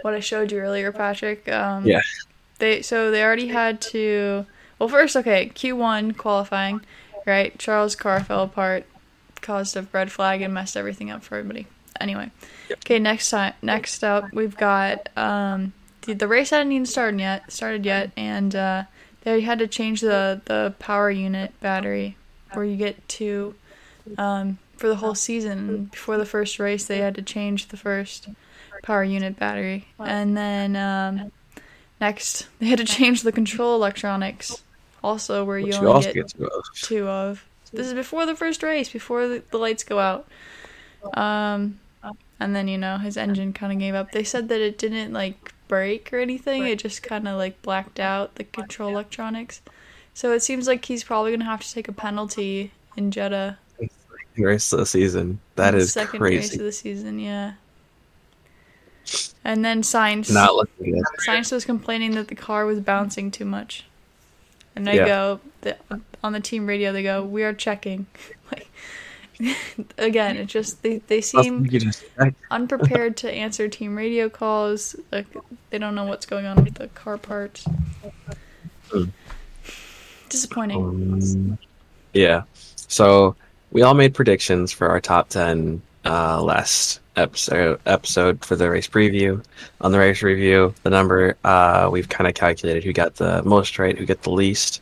[0.01, 1.47] what I showed you earlier, Patrick.
[1.49, 2.01] Um, Yeah.
[2.59, 4.45] They so they already had to.
[4.77, 6.81] Well, first, okay, Q one qualifying,
[7.25, 7.57] right?
[7.57, 8.85] Charles' car fell apart,
[9.41, 11.67] caused a red flag, and messed everything up for everybody.
[11.99, 12.31] Anyway,
[12.71, 12.99] okay.
[12.99, 17.51] Next time, next up, we've got um the, the race hadn't even started yet.
[17.51, 18.83] Started yet, and uh,
[19.21, 22.15] they had to change the the power unit battery
[22.53, 23.53] where you get to
[24.17, 25.85] um, for the whole season.
[25.85, 28.29] Before the first race, they had to change the first
[28.81, 31.31] power unit battery, and then um,
[31.99, 34.63] next they had to change the control electronics
[35.03, 36.63] Also, where you Which only get get two of.
[36.75, 37.45] two of.
[37.71, 40.27] This is before the first race, before the, the lights go out.
[41.13, 41.79] Um,
[42.39, 44.11] and then you know his engine kind of gave up.
[44.11, 46.65] They said that it didn't like break or anything.
[46.65, 49.61] It just kind of like blacked out the control electronics.
[50.13, 53.57] So it seems like he's probably gonna have to take a penalty in Jeddah.
[54.37, 55.39] Race of the season.
[55.55, 57.19] That is second race of the season.
[57.19, 57.53] Yeah.
[59.45, 60.31] And then Sainz.
[60.33, 61.03] Not looking good.
[61.25, 63.85] Sainz was complaining that the car was bouncing too much.
[64.75, 65.05] And they Yeah.
[65.05, 65.77] go the,
[66.23, 66.91] on the team radio.
[66.91, 68.05] They go, "We are checking."
[68.51, 68.67] like
[69.97, 74.95] again, it just they they seem You just- I- unprepared to answer team radio calls.
[75.11, 75.27] Like
[75.69, 77.65] they don't know what's going on with the car parts.
[78.91, 79.05] Hmm.
[80.29, 80.77] Disappointing.
[80.77, 81.57] Um,
[82.13, 82.43] yeah.
[82.75, 83.35] So
[83.71, 88.87] we all made predictions for our top ten uh, last episode episode for the race
[88.87, 89.43] preview.
[89.81, 93.77] On the race review, the number uh, we've kind of calculated who got the most
[93.79, 94.81] right, who got the least.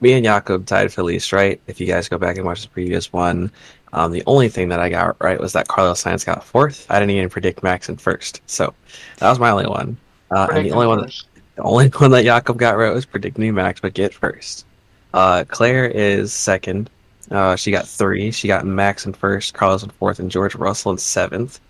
[0.00, 1.60] Me and Jakob tied for least right.
[1.66, 3.50] If you guys go back and watch the previous one,
[3.92, 6.86] um, the only thing that I got right was that Carlos Sainz got fourth.
[6.88, 8.74] I didn't even predict Max in first, so
[9.18, 9.96] that was my only one.
[10.30, 11.22] Uh, and the only one that
[11.56, 14.66] the only one that Jakob got right was predicting Max, but get first.
[15.14, 16.90] Uh, Claire is second.
[17.30, 18.30] Uh, she got three.
[18.30, 21.60] She got Max in first, Carlos in fourth, and George Russell in seventh.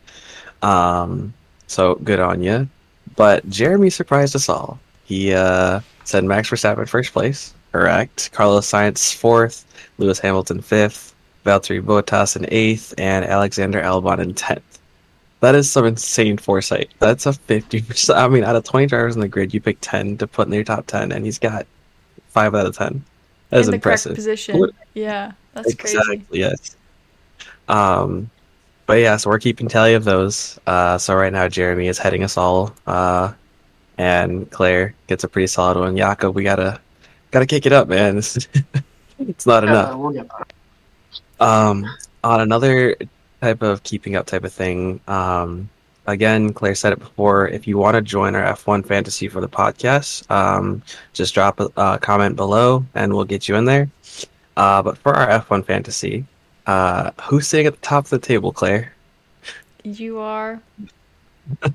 [0.62, 1.32] Um,
[1.66, 2.68] so good on you.
[3.16, 4.78] But Jeremy surprised us all.
[5.04, 7.54] He uh, said Max Verstappen first place.
[7.72, 8.30] Correct.
[8.32, 9.64] Carlos Sainz fourth.
[9.98, 11.14] Lewis Hamilton fifth.
[11.44, 14.78] Valtteri Bottas in eighth, and Alexander Albon in tenth.
[15.40, 16.90] That is some insane foresight.
[16.98, 18.18] That's a fifty percent.
[18.18, 20.52] I mean, out of twenty drivers in the grid, you pick ten to put in
[20.52, 21.66] your top ten, and he's got
[22.28, 23.02] five out of ten.
[23.50, 24.10] That is in the impressive.
[24.10, 24.70] correct position.
[24.94, 25.96] Yeah, that's crazy.
[25.96, 26.40] Exactly.
[26.40, 26.76] Yes.
[27.68, 28.30] Um,
[28.88, 30.58] but yeah, so we're keeping tally of those.
[30.66, 33.34] Uh, so right now Jeremy is heading us all, uh,
[33.98, 35.94] and Claire gets a pretty solid one.
[35.94, 36.80] Jakob, we gotta
[37.30, 38.16] gotta kick it up, man.
[39.18, 39.94] it's not enough.
[39.94, 40.26] We'll.
[41.38, 41.84] Um,
[42.24, 42.96] on another
[43.42, 45.68] type of keeping up type of thing, um,
[46.06, 47.46] again, Claire said it before.
[47.46, 51.68] If you want to join our F1 fantasy for the podcast, um, just drop a,
[51.76, 53.90] a comment below and we'll get you in there.
[54.56, 56.24] Uh, but for our F1 fantasy,
[56.68, 58.92] uh, who's sitting at the top of the table, Claire?
[59.84, 60.60] You are.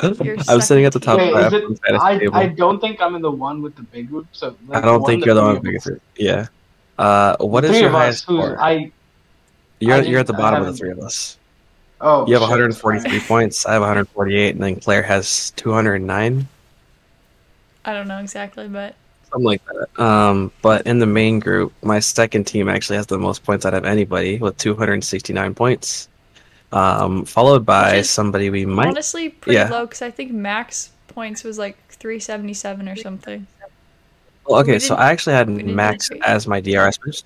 [0.00, 2.36] I'm sitting at the top Wait, of is it, I, table.
[2.36, 4.26] I I, don't think I'm in the one with the big group.
[4.32, 6.46] So like, don't think you're the one of with us- the Yeah.
[6.98, 8.60] Uh, what is your highest score?
[8.60, 8.92] I
[9.80, 11.38] You're, I you're at the bottom of the three of us.
[12.02, 12.50] oh You have shit.
[12.50, 13.64] 143 points.
[13.64, 16.46] I have 148, and then Claire has 209.
[17.86, 18.94] I don't know exactly, but
[19.30, 20.02] Something like that.
[20.02, 23.74] Um, but in the main group, my second team actually has the most points out
[23.74, 26.08] of anybody with 269 points.
[26.72, 28.88] Um, followed by somebody we might.
[28.88, 29.68] honestly pretty yeah.
[29.68, 33.46] low because I think max points was like 377 or something.
[34.46, 37.24] Well, okay, we so I actually had Max as my DRS boost.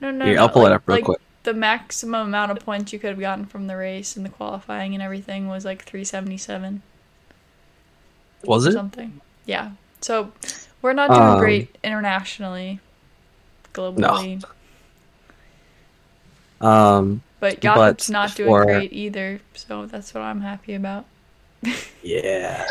[0.00, 0.42] No, no, Here, no.
[0.42, 1.20] I'll pull like, it up real like quick.
[1.44, 4.94] The maximum amount of points you could have gotten from the race and the qualifying
[4.94, 6.82] and everything was like 377
[8.44, 8.72] Was it?
[8.72, 9.20] something.
[9.44, 9.72] Yeah.
[10.02, 10.32] So
[10.82, 12.80] we're not doing Um, great internationally,
[13.72, 14.42] globally.
[16.60, 21.06] Um, But Jakob's But not doing for- great either, so that's what I'm happy about.
[22.02, 22.66] yeah.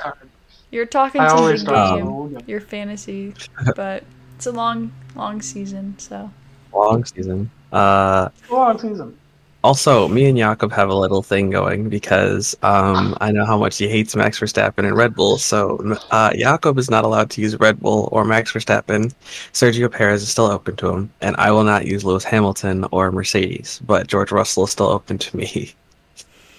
[0.69, 3.33] You're talking I to always the game, so your fantasy,
[3.75, 4.03] but
[4.35, 6.31] it's a long, long season, so.
[6.73, 7.49] Long season.
[7.73, 9.17] Uh, Long season.
[9.63, 13.77] Also, me and Jakob have a little thing going because um, I know how much
[13.77, 15.37] he hates Max Verstappen and Red Bull.
[15.37, 15.77] So
[16.09, 19.13] uh, Jakob is not allowed to use Red Bull or Max Verstappen.
[19.53, 23.11] Sergio Perez is still open to him, and I will not use Lewis Hamilton or
[23.11, 23.79] Mercedes.
[23.85, 25.73] But George Russell is still open to me.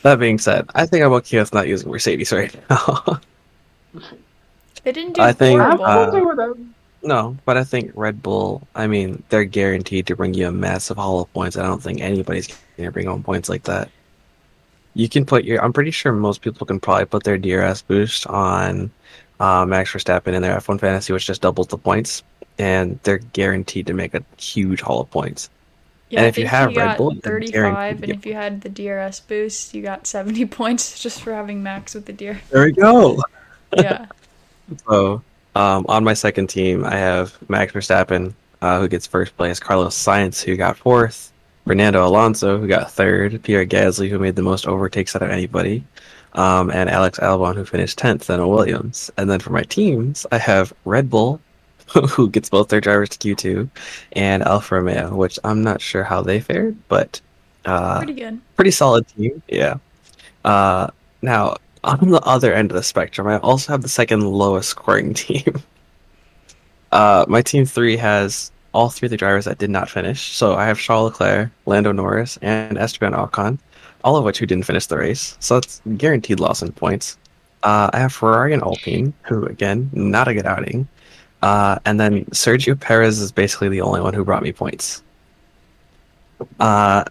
[0.02, 3.20] That being said, I think I'm okay with not using Mercedes right now.
[4.82, 5.84] They didn't do I think, horrible.
[5.84, 6.56] uh, okay with that.
[7.02, 8.66] No, but I think Red Bull.
[8.74, 11.56] I mean, they're guaranteed to bring you a massive haul of points.
[11.56, 13.90] I don't think anybody's going to bring home points like that.
[14.94, 15.62] You can put your.
[15.62, 18.90] I'm pretty sure most people can probably put their DRS boost on
[19.40, 22.22] uh, Max Verstappen in their F1 Fantasy, which just doubles the points,
[22.58, 25.50] and they're guaranteed to make a huge haul of points.
[26.10, 29.20] yeah, and if you have he Red Bull, 35, and if you had the DRS
[29.20, 32.38] boost, you got 70 points just for having max with the DRS.
[32.50, 33.22] There we go.
[33.76, 34.06] Yeah.
[34.88, 35.22] So,
[35.54, 39.96] um, on my second team, I have Max Verstappen, uh, who gets first place, Carlos
[39.96, 41.32] Sainz, who got fourth,
[41.66, 45.84] Fernando Alonso, who got third, Pierre Gasly, who made the most overtakes out of anybody,
[46.34, 49.10] um, and Alex Albon, who finished 10th, then a Williams.
[49.16, 51.40] And then for my teams, I have Red Bull,
[52.10, 53.68] who gets both their drivers to Q2,
[54.12, 57.20] and Alfa Romeo, which I'm not sure how they fared, but
[57.64, 58.40] uh, Pretty good.
[58.56, 59.42] pretty solid team.
[59.48, 59.74] Yeah.
[60.44, 60.88] Uh,
[61.20, 65.14] now on the other end of the spectrum, I also have the second lowest scoring
[65.14, 65.62] team.
[66.92, 70.34] Uh, my team three has all three of the drivers that did not finish.
[70.34, 73.58] So I have Charles Leclerc, Lando Norris, and Esteban Ocon,
[74.04, 75.36] all of which who didn't finish the race.
[75.40, 77.18] So it's guaranteed loss in points.
[77.62, 80.88] Uh, I have Ferrari and Alpine, who again not a good outing.
[81.42, 85.02] Uh, and then Sergio Perez is basically the only one who brought me points.
[86.60, 87.04] Uh,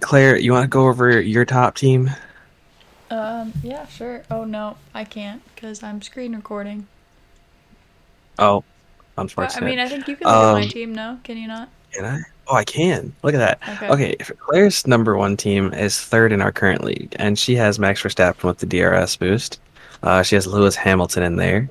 [0.00, 2.10] Claire, you want to go over your top team?
[3.10, 4.22] Um, yeah, sure.
[4.30, 6.86] Oh no, I can't because I'm screen recording.
[8.38, 8.64] Oh,
[9.14, 9.62] But, unfortunate.
[9.62, 10.94] I mean, I think you can look at my Um, team.
[10.94, 11.68] No, can you not?
[11.92, 12.20] Can I?
[12.48, 13.12] Oh, I can.
[13.22, 13.60] Look at that.
[13.76, 13.88] Okay.
[13.88, 17.78] Okay, if Claire's number one team is third in our current league, and she has
[17.78, 19.60] Max Verstappen with the DRS boost.
[20.02, 21.68] Uh, she has Lewis Hamilton in there.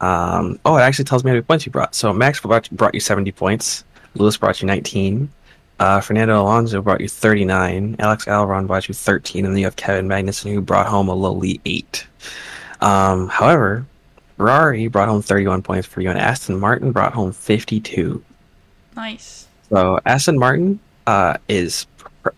[0.00, 1.94] Um, oh, it actually tells me how many points you brought.
[1.94, 3.84] So Max brought, brought you 70 points.
[4.14, 5.30] Lewis brought you 19.
[5.78, 7.96] Uh, Fernando Alonso brought you 39.
[7.98, 9.44] Alex Albon brought you 13.
[9.44, 12.06] And then you have Kevin Magnussen who brought home a lowly 8.
[12.80, 13.86] Um, however,
[14.36, 18.22] Ferrari brought home 31 points for you, and Aston Martin brought home 52.
[18.94, 19.48] Nice.
[19.68, 21.86] So Aston Martin uh, is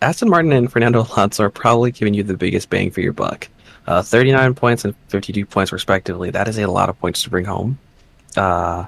[0.02, 3.48] Aston Martin and Fernando Alonso are probably giving you the biggest bang for your buck.
[3.86, 6.30] Uh, 39 points and 52 points respectively.
[6.30, 7.78] That is a lot of points to bring home.
[8.36, 8.84] Uh,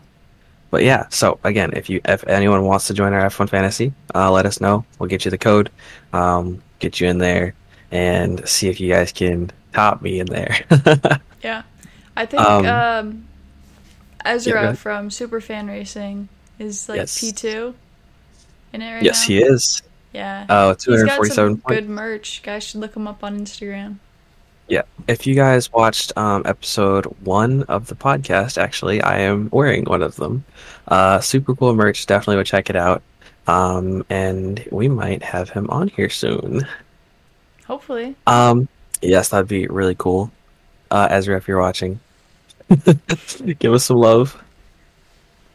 [0.71, 4.31] but yeah, so again, if you if anyone wants to join our F1 Fantasy, uh,
[4.31, 4.85] let us know.
[4.99, 5.71] We'll get you the code,
[6.13, 7.55] um, get you in there,
[7.91, 10.57] and see if you guys can top me in there.
[11.43, 11.63] Yeah,
[12.17, 13.25] I think Um, um,
[14.25, 14.79] Ezra ahead.
[14.79, 16.29] from Superfan Racing
[16.59, 17.19] is like Yes.
[17.19, 17.75] P two
[18.75, 19.35] in it right yes, now.
[19.35, 19.83] he is.
[20.13, 21.81] Yeah, Uh, he's got 247 some points.
[21.81, 22.43] good merch.
[22.43, 23.97] Guys should look him up on Instagram.
[25.09, 30.03] If you guys watched um, episode one of the podcast, actually, I am wearing one
[30.03, 30.45] of them.
[30.89, 32.07] Uh, super cool merch.
[32.07, 33.03] Definitely go check it out.
[33.47, 36.67] Um, and we might have him on here soon.
[37.67, 38.69] Hopefully, Um,
[39.03, 40.31] yes, that'd be really cool.
[40.91, 41.99] Uh, Ezra, if you're watching,
[43.59, 44.41] give us some love.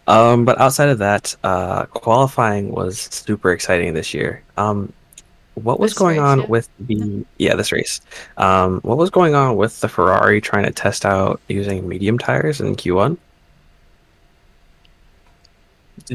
[0.07, 4.43] Um, but outside of that, uh, qualifying was super exciting this year.
[4.57, 4.93] Um,
[5.55, 6.45] what was This going race, on yeah.
[6.47, 8.01] with the yeah this race?
[8.37, 12.61] Um, what was going on with the Ferrari trying to test out using medium tires
[12.61, 13.17] in Q1?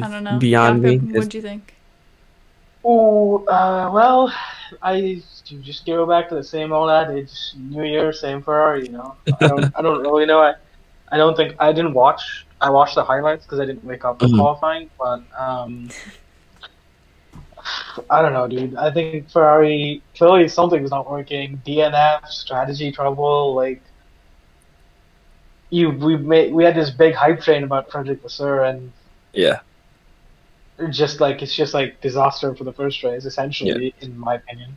[0.00, 0.38] I don't know.
[0.38, 1.74] Beyond Jakob, me, What'd you think?
[2.84, 4.32] Oh, uh, well,
[4.82, 4.94] I
[5.46, 8.84] you just go back to the same old adage: New Year, same Ferrari.
[8.86, 10.40] You know, I don't, I don't really know.
[10.40, 10.54] I,
[11.10, 12.46] I don't think I didn't watch.
[12.60, 14.36] I watched the highlights because I didn't wake up for Mhm.
[14.36, 14.90] qualifying.
[14.98, 15.92] But um,
[18.10, 18.76] I don't know, dude.
[18.76, 21.60] I think Ferrari clearly something's not working.
[21.66, 23.54] DNF, strategy trouble.
[23.54, 23.82] Like
[25.70, 28.92] you, we made we had this big hype train about Frederick Vasseur and
[29.32, 29.60] yeah,
[30.90, 34.76] just like it's just like disaster for the first race, essentially, in my opinion.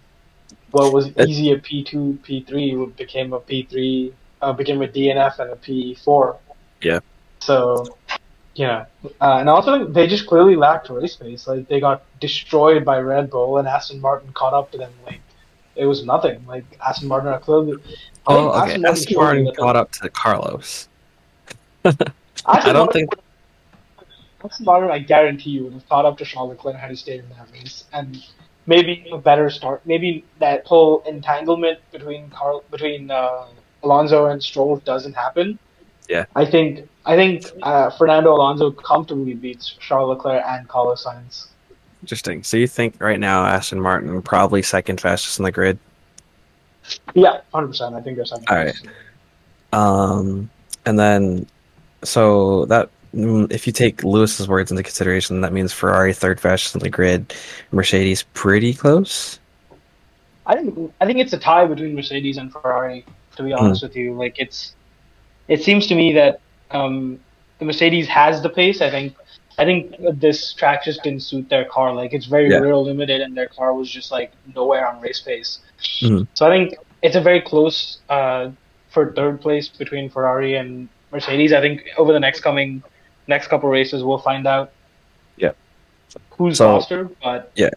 [0.72, 4.82] What was It- easy a P two, P three became a P three, uh, became
[4.82, 6.38] a DNF and a P four.
[6.82, 7.00] Yeah.
[7.40, 7.98] So,
[8.56, 8.86] yeah,
[9.20, 11.48] uh, and also they just clearly lacked race pace.
[11.48, 14.92] Like they got destroyed by Red Bull, and Aston Martin caught up to them.
[15.06, 15.22] Like
[15.76, 16.46] it was nothing.
[16.48, 17.78] Like Aston Martin are clearly.
[18.28, 18.58] Oh, okay.
[18.58, 20.88] Aston Martin Aston showed Martin caught up to Carlos.
[21.86, 21.94] I
[22.46, 23.14] don't Martin think
[24.44, 27.22] Aston Martin, I guarantee you, would have caught up to Charles Leclerc had he stayed
[27.22, 28.24] in that race, and
[28.66, 29.82] maybe a better start.
[29.86, 33.46] Maybe that whole entanglement between Carl, between uh,
[33.84, 35.60] Alonso and Stroll doesn't happen.
[36.10, 36.26] Yeah.
[36.36, 41.48] I think I think uh, Fernando Alonso comfortably beats Charles Leclerc and Carlos Sainz.
[42.02, 42.44] Interesting.
[42.44, 45.80] So you think right now Aston Martin probably second fastest in the grid?
[47.14, 47.96] Yeah, hundred percent.
[47.96, 48.48] I think they're second.
[48.50, 48.76] All right.
[49.72, 50.50] Um,
[50.86, 51.48] and then,
[52.04, 56.76] so that mm, if you take Lewis's words into consideration, that means Ferrari third fastest
[56.76, 57.34] in the grid,
[57.72, 59.40] Mercedes pretty close.
[60.46, 63.06] I think I think it's a tie between Mercedes and Ferrari.
[63.38, 64.76] To be honest with you, like it's,
[65.48, 66.40] it seems to me that
[66.74, 67.20] um,
[67.60, 68.82] the Mercedes has the pace.
[68.82, 69.16] I think
[69.58, 71.94] I think this track just didn't suit their car.
[71.94, 72.58] Like it's very Yeah.
[72.58, 75.60] real limited, and their car was just like nowhere on race pace.
[76.02, 76.28] Mhm.
[76.34, 78.50] So I think it's a very close uh,
[78.90, 81.54] for third place between Ferrari and Mercedes.
[81.54, 82.82] I think over the next coming
[83.28, 84.72] next couple races, we'll find out.
[85.38, 85.52] Yeah.
[86.32, 87.10] Who's So- faster?
[87.24, 87.70] But yeah.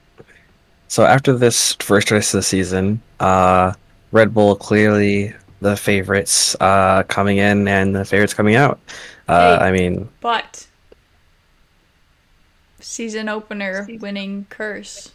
[0.88, 3.72] So after this first race of the season, uh,
[4.12, 8.78] Red Bull clearly the favorites uh, coming in and the favorites coming out.
[9.28, 9.64] Uh, Hey.
[9.66, 10.66] I mean, But
[12.80, 15.12] season opener winning curse.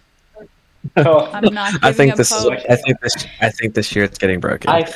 [0.97, 2.43] oh, I'm not I think this is.
[2.43, 2.59] poke.
[2.69, 3.25] I think this.
[3.41, 4.69] I think this year it's getting broken.
[4.69, 4.91] I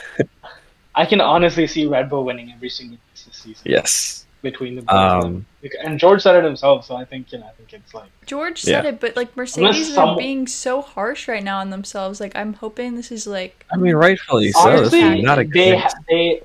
[0.95, 4.24] I can honestly see Red Bull winning every single season yes.
[4.45, 5.33] Between the both them.
[5.35, 5.45] Um,
[5.83, 8.61] And George said it himself, so I think you know I think it's like George
[8.61, 8.89] said Yeah.
[8.91, 12.21] it, but like Mercedes are someone- being so harsh right now on themselves.
[12.21, 14.69] Like I'm hoping this is like I mean, rightfully so.
[14.69, 15.81] This honestly is not a good they race.
[15.81, 16.41] ha- they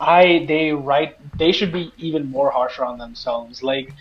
[0.00, 3.62] I they right they should be even more harsher on themselves.
[3.62, 3.92] Like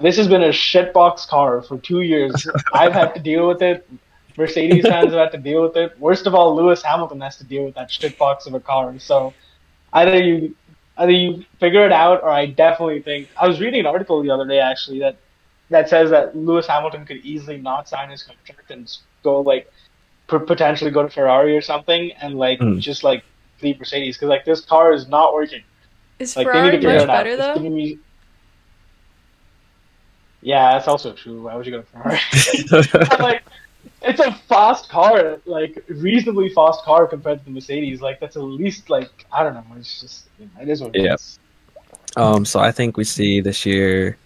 [0.00, 2.46] this has been a shitbox car for two years.
[2.74, 3.88] I've had to deal with it.
[4.36, 5.98] Mercedes fans have had to deal with it.
[5.98, 8.94] Worst of all, Lewis Hamilton has to deal with that shitbox of a car.
[8.98, 9.34] So
[9.92, 10.56] either you
[10.98, 14.30] either you figure it out, or I definitely think I was reading an article the
[14.30, 15.16] other day actually that
[15.70, 19.70] that says that Lewis Hamilton could easily not sign his contract and go like
[20.26, 22.78] potentially go to Ferrari or something and like mm.
[22.78, 23.24] just like
[23.62, 25.62] leave Mercedes because like this car is not working.
[26.18, 27.58] Is like, Ferrari much better though?
[27.58, 27.98] Be...
[30.40, 31.42] Yeah, that's also true.
[31.42, 33.18] Why would you go to Ferrari?
[33.22, 33.42] like,
[34.04, 38.00] it's a fast car, like reasonably fast car compared to the Mercedes.
[38.00, 39.64] Like that's at least like I don't know.
[39.76, 41.14] It's just you know, it is what it yeah.
[41.14, 41.38] Is.
[42.16, 42.44] Um.
[42.44, 44.16] So I think we see this year.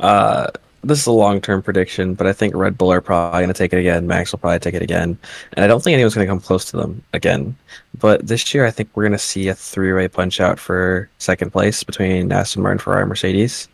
[0.00, 0.48] Uh,
[0.84, 3.54] this is a long term prediction, but I think Red Bull are probably going to
[3.54, 4.06] take it again.
[4.06, 5.18] Max will probably take it again,
[5.52, 7.56] and I don't think anyone's going to come close to them again.
[7.98, 11.08] But this year, I think we're going to see a three way punch out for
[11.18, 13.68] second place between Aston Martin, Ferrari, Mercedes.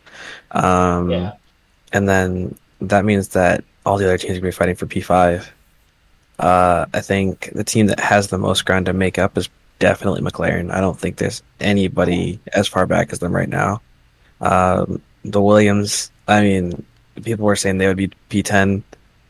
[0.52, 1.32] Um, yeah.
[1.92, 4.86] And then that means that all the other teams are going to be fighting for
[4.86, 5.48] P5.
[6.38, 10.22] Uh, I think the team that has the most ground to make up is definitely
[10.22, 10.70] McLaren.
[10.70, 13.80] I don't think there's anybody as far back as them right now.
[14.40, 16.84] Um, the Williams, I mean,
[17.22, 18.82] people were saying they would be P10.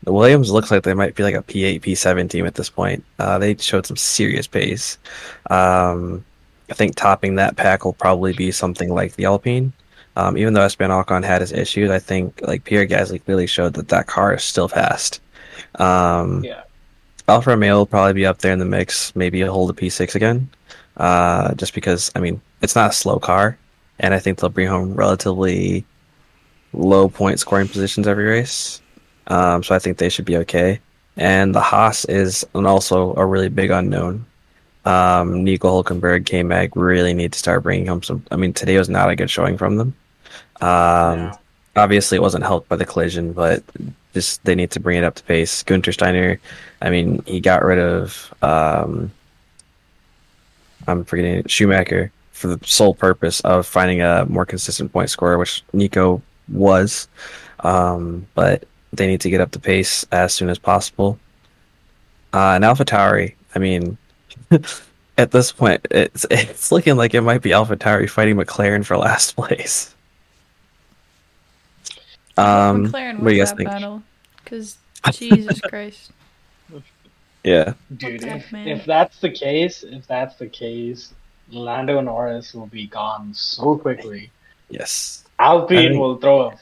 [0.03, 3.03] The Williams looks like they might be like a P8, P7 team at this point.
[3.19, 4.97] Uh, they showed some serious pace.
[5.49, 6.25] Um,
[6.69, 9.73] I think topping that pack will probably be something like the Alpine.
[10.15, 13.73] Um, even though Esteban Ocon had his issues, I think like Pierre Gasly clearly showed
[13.73, 15.19] that that car is still fast.
[15.75, 16.63] Um, yeah.
[17.27, 19.15] Alfa Romeo will probably be up there in the mix.
[19.15, 20.49] Maybe hold a P6 again,
[20.97, 23.57] uh, just because I mean it's not a slow car,
[23.99, 25.85] and I think they'll bring home relatively
[26.73, 28.81] low point scoring positions every race.
[29.27, 30.79] Um, so I think they should be okay.
[31.15, 34.25] And the Haas is also a really big unknown.
[34.85, 38.25] Um, Nico Hulkenberg, K Mag really need to start bringing home some.
[38.31, 39.95] I mean, today was not a good showing from them.
[40.61, 41.35] Um, yeah.
[41.75, 43.63] Obviously, it wasn't helped by the collision, but
[44.13, 45.63] just they need to bring it up to pace.
[45.63, 46.39] Guenther Steiner,
[46.81, 48.33] I mean, he got rid of.
[48.41, 49.11] Um,
[50.87, 55.63] I'm forgetting Schumacher for the sole purpose of finding a more consistent point scorer, which
[55.73, 57.07] Nico was.
[57.61, 61.17] Um, but they need to get up to pace as soon as possible.
[62.33, 63.97] Uh, and AlphaTauri, I mean,
[65.17, 69.35] at this point, it's it's looking like it might be AlphaTauri fighting McLaren for last
[69.35, 69.95] place.
[72.37, 73.69] Um, McLaren wins that think?
[73.69, 74.03] battle
[74.43, 74.77] because
[75.11, 76.11] Jesus Christ.
[77.43, 78.23] Yeah, dude.
[78.23, 81.13] If, if that's the case, if that's the case,
[81.49, 84.31] Lando Norris will be gone so quickly.
[84.69, 85.25] Yes.
[85.39, 86.57] Alpine will throw a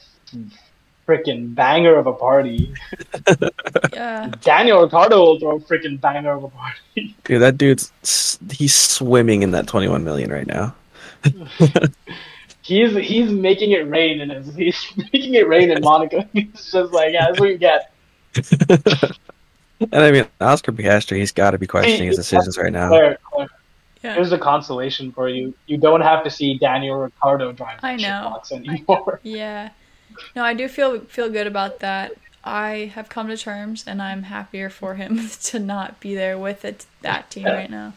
[1.06, 2.74] freaking banger of a party.
[3.92, 4.30] yeah.
[4.40, 7.16] Daniel Ricciardo will throw a freaking banger of a party.
[7.24, 7.92] Dude, that dude's
[8.50, 10.74] he's swimming in that 21 million right now.
[12.62, 16.26] he's he's making it rain and he's making it rain in Monaco.
[16.32, 17.92] He's just like, yeah, that's what you get.
[19.80, 22.88] and I mean, Oscar Piastri, he's got to be questioning his decisions right now.
[22.88, 23.48] Claire, Claire.
[24.02, 24.14] Yeah.
[24.14, 25.54] Here's a consolation for you.
[25.66, 28.40] You don't have to see Daniel Ricciardo drive I know.
[28.50, 29.20] anymore.
[29.22, 29.70] Yeah.
[30.34, 32.12] No, I do feel feel good about that.
[32.44, 36.64] I have come to terms and I'm happier for him to not be there with
[36.64, 37.54] it, that team yeah.
[37.54, 37.92] right now.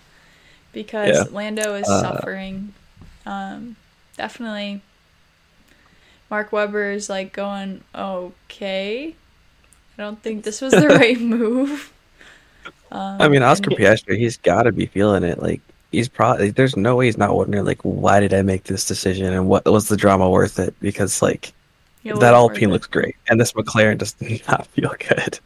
[0.74, 1.36] Because yeah.
[1.36, 2.74] Lando is uh, suffering.
[3.26, 3.76] Um,
[4.18, 4.82] definitely
[6.30, 9.16] Mark Webber is like going, okay.
[9.98, 11.92] I don't think this was the right move.
[12.92, 15.42] Um, I mean, Oscar Piastri, he's got to be feeling it.
[15.42, 15.62] Like,
[15.92, 19.32] he's probably there's no way he's not wondering like why did I make this decision
[19.34, 21.54] and what was the drama worth it because like
[22.04, 24.16] that Alpine looks great and this McLaren does
[24.48, 25.40] not feel good.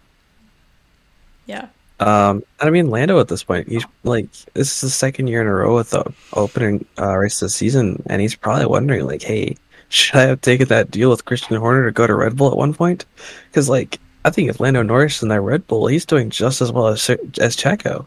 [1.46, 1.68] Yeah.
[2.00, 5.47] Um, I mean Lando at this point, he's like this is the second year in
[5.47, 9.22] a row with the opening uh, race of the season, and he's probably wondering like,
[9.22, 9.58] hey,
[9.89, 12.58] should I have taken that deal with Christian Horner to go to Red Bull at
[12.58, 13.06] one point?
[13.50, 16.72] Because like I think if Lando Norris in that Red Bull, he's doing just as
[16.72, 18.06] well as as Checo.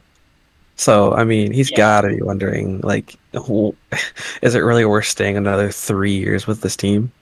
[0.77, 1.77] So I mean, he's yeah.
[1.77, 3.17] got to be wondering, like,
[4.43, 7.13] is it really worth staying another three years with this team?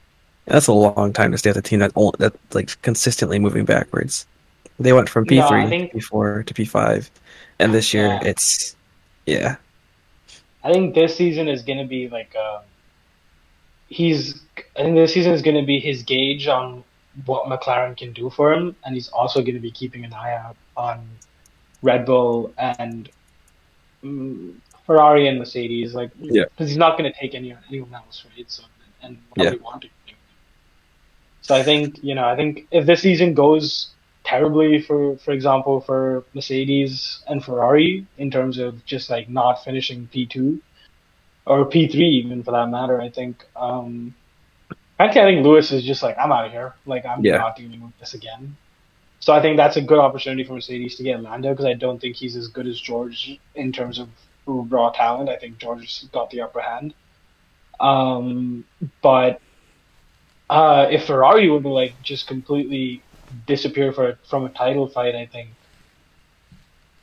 [0.47, 4.27] That's a long time to stay at the team that that like consistently moving backwards.
[4.81, 7.11] They went from P three, no, P four to P five,
[7.59, 8.21] and this year yeah.
[8.25, 8.77] it's
[9.27, 9.57] yeah.
[10.65, 12.63] I think this season is gonna be like um,
[13.89, 14.43] he's.
[14.77, 16.83] I think this season is gonna be his gauge on
[17.27, 20.57] what McLaren can do for him, and he's also gonna be keeping an eye out
[20.77, 21.07] on
[21.83, 23.11] Red Bull and
[24.03, 24.55] Mm,
[24.87, 28.51] Ferrari and Mercedes, like yeah, because he's not going to take any anyone else, right?
[28.51, 28.63] So
[29.03, 29.63] and probably yeah.
[29.63, 29.89] want to.
[31.43, 33.91] So I think you know I think if this season goes
[34.25, 40.09] terribly for for example for Mercedes and Ferrari in terms of just like not finishing
[40.09, 40.61] P two,
[41.47, 43.01] or P three even for that matter.
[43.01, 43.45] I think.
[43.57, 44.15] Um,
[44.97, 46.75] frankly, I think Lewis is just like I'm out of here.
[46.87, 47.39] Like I'm Yeah.
[47.39, 48.57] not dealing with this again.
[49.21, 52.01] So I think that's a good opportunity for Mercedes to get Lando because I don't
[52.01, 54.09] think he's as good as George in terms of
[54.47, 55.29] raw talent.
[55.29, 56.95] I think George's got the upper hand.
[57.79, 58.65] Um,
[59.03, 59.41] but
[60.49, 63.03] uh, if Ferrari would be like just completely
[63.47, 65.51] disappear for from a title fight, I think.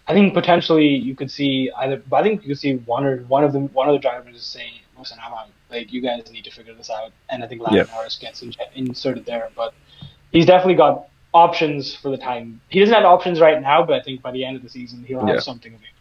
[0.08, 3.18] I think potentially you could see either, but I think you could see one or
[3.24, 5.50] one of them, one of the drivers is saying, "Listen, I'm out.
[5.70, 7.94] Like you guys need to figure this out." And I think Lando Yeah.
[7.94, 9.74] Norris gets in, inserted there, but
[10.32, 12.62] he's definitely got options for the time.
[12.70, 15.04] He doesn't have options right now, but I think by the end of the season
[15.04, 15.40] he'll have Yeah.
[15.40, 15.94] something available.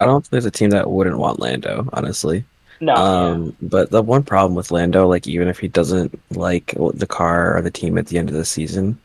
[0.00, 2.44] I don't think there's a team that wouldn't want Lando, honestly.
[2.80, 7.06] No, Um, but the one problem with Lando, like even if he doesn't like the
[7.06, 8.98] car or the team at the end of the season,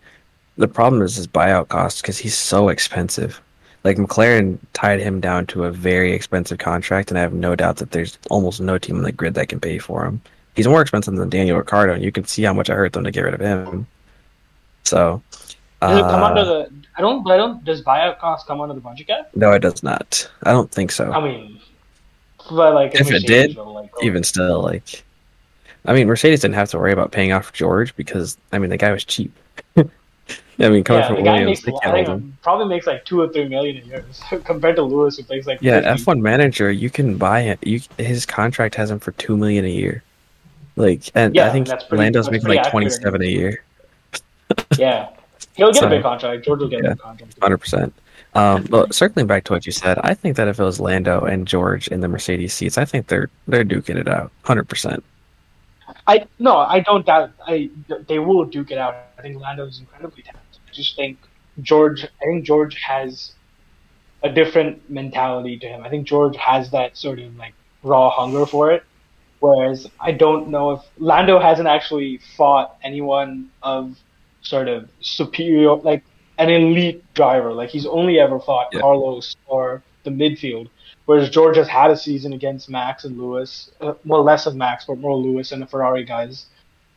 [0.59, 3.41] the problem is his buyout cost because he's so expensive.
[3.85, 7.77] Like McLaren tied him down to a very expensive contract, and I have no doubt
[7.77, 10.21] that there's almost no team on the grid that can pay for him.
[10.55, 13.05] He's more expensive than Daniel Ricciardo, and you can see how much I hurt them
[13.05, 13.87] to get rid of him.
[14.83, 15.21] So,
[15.81, 16.69] Does it come uh, under the?
[16.97, 17.25] I don't.
[17.31, 17.63] I don't.
[17.63, 19.29] Does buyout cost come under the budget cap?
[19.33, 20.29] no, it does not.
[20.43, 21.09] I don't think so.
[21.09, 21.61] I mean,
[22.49, 25.05] but like If it did, will, like, even still, like,
[25.85, 28.77] I mean, Mercedes didn't have to worry about paying off George because I mean the
[28.77, 29.33] guy was cheap.
[30.61, 32.37] I mean, coming yeah, from the Williams, makes they can't I hold think him.
[32.41, 34.05] probably makes like two or three million a year
[34.43, 35.89] compared to Lewis who makes like Yeah, 50.
[36.01, 37.57] F one manager, you can buy him.
[37.61, 40.03] You his contract has him for two million a year.
[40.75, 43.63] Like, and Yeah, I think pretty- Lando's making like twenty seven a year,
[44.77, 45.09] Yeah,
[45.55, 46.45] he'll get So- a big contract.
[46.45, 46.89] George will get Yeah.
[46.91, 47.35] a big contract.
[47.41, 47.93] hundred percent.
[48.35, 51.21] Um, but circling back to what you said, I think that if it was Lando
[51.21, 55.03] and George in the Mercedes seats, I think they're they're duking it out, hundred percent.
[56.07, 57.31] I no, I don't doubt.
[57.45, 57.69] I
[58.07, 58.95] they will duke it out.
[59.17, 60.59] I think Lando's incredibly talented.
[60.67, 61.17] I just think
[61.61, 62.03] George.
[62.03, 63.33] I think George has
[64.23, 65.83] a different mentality to him.
[65.83, 68.83] I think George has that sort of like raw hunger for it.
[69.39, 73.97] Whereas I don't know if Lando hasn't actually fought anyone of
[74.41, 76.03] sort of superior, like
[76.37, 77.53] an elite driver.
[77.53, 78.81] Like he's only ever fought Yeah.
[78.81, 80.69] Carlos or the midfield.
[81.09, 84.85] Whereas George has had a season against Max and Lewis, uh, well, less of Max,
[84.85, 86.45] but more Lewis and the Ferrari guys.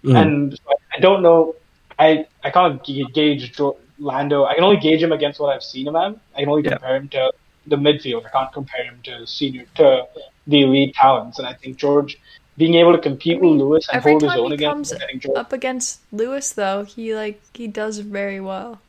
[0.04, 0.16] Mm.
[0.20, 0.60] And
[0.94, 1.54] I don't know.
[1.98, 4.44] I I can't gauge Jo- Lando.
[4.44, 6.14] I can only gauge him against what I've seen him at.
[6.36, 6.72] I can only Yeah.
[6.72, 7.32] compare him to
[7.66, 8.26] the midfield.
[8.26, 10.06] I can't compare him to senior to
[10.46, 11.38] the elite talents.
[11.38, 12.18] And I think George
[12.58, 14.92] being able to compete I mean, with Lewis and every hold his own he against
[14.92, 18.82] comes him, George, Up against Lewis though, he like he does very well.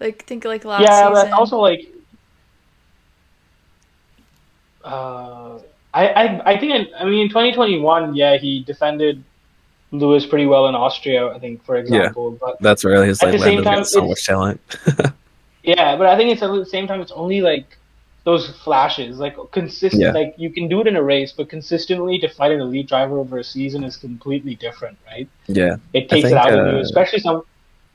[0.00, 1.30] Like think like last yeah, season.
[1.30, 1.86] but also like,
[4.84, 5.58] uh,
[5.94, 9.22] I, I I think I, I mean in 2021, yeah, he defended
[9.90, 11.28] Lewis pretty well in Austria.
[11.28, 14.60] I think, for example, but That's really At like same time, so much talent.
[15.62, 17.78] Yeah, but I think it's at the same time it's only like
[18.24, 20.02] those flashes, like consistent.
[20.02, 20.12] Yeah.
[20.12, 23.18] Like you can do it in a race, but consistently to fight an elite driver
[23.18, 25.28] over a season is completely different, right?
[25.46, 27.42] Yeah, It takes think, it out of uh, you, especially some.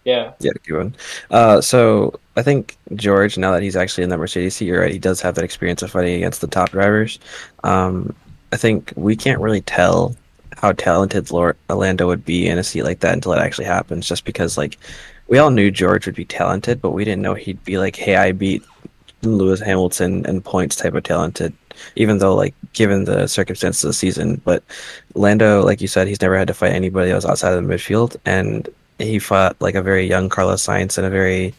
[0.07, 0.95] Yeah, yeah, good one.
[1.31, 4.93] Uh, so I think George, now that he's actually in that Mercedes seat, you're right.
[4.93, 7.19] He does have that experience of fighting against the top drivers.
[7.65, 8.15] Um,
[8.53, 10.15] I think we can't really tell
[10.55, 14.07] how talented Lor- Lando would be in a seat like that until it actually happens.
[14.07, 14.77] Just because, like,
[15.27, 18.15] we all knew George would be talented, but we didn't know he'd be like, "Hey,
[18.15, 18.63] I beat
[19.23, 21.51] Lewis Hamilton and points type of talented."
[21.97, 24.63] Even though, like, given the circumstances of the season, but
[25.15, 28.15] Lando, like you said, he's never had to fight anybody else outside of the midfield,
[28.25, 28.69] and
[28.99, 31.53] he fought like a very young Carlos Sainz and a very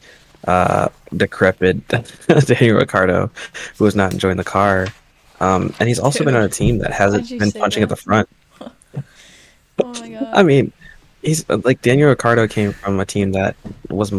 [0.47, 1.86] uh, decrepit
[2.47, 3.30] Daniel Ricciardo,
[3.76, 4.89] who was not enjoying the car.
[5.41, 7.97] Um, and he's also been on a team that hasn't been say punching at the
[7.97, 8.28] front.
[8.61, 10.28] oh my god.
[10.32, 10.72] I mean,
[11.22, 13.57] he's like Daniel Ricciardo came from a team that
[13.89, 14.12] was,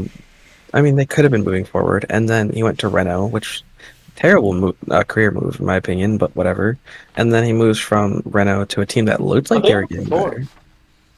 [0.73, 3.63] I mean, they could have been moving forward, and then he went to Renault, which
[4.15, 6.77] terrible move, uh, career move in my opinion, but whatever.
[7.15, 9.75] And then he moves from Renault to a team that looked like But they they
[9.75, 10.31] were were getting before.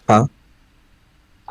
[0.07, 0.29] better.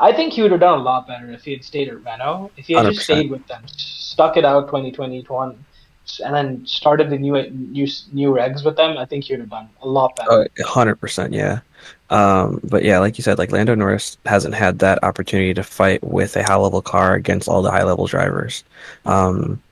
[0.01, 2.51] I think he would have done a lot better if he had stayed at Renault.
[2.57, 3.03] If he had just 100%.
[3.03, 5.65] stayed with them, stuck it out 2021,
[6.25, 9.51] and then started the new new new regs with them, I think he would have
[9.51, 10.49] done a lot better.
[10.59, 11.61] Oh, hundred percent, yeah.
[12.11, 16.03] Um, but yeah, like you said, like Lando Norris hasn't had that opportunity to fight
[16.03, 18.65] with a high level car against all the high level drivers.
[19.05, 19.63] Um,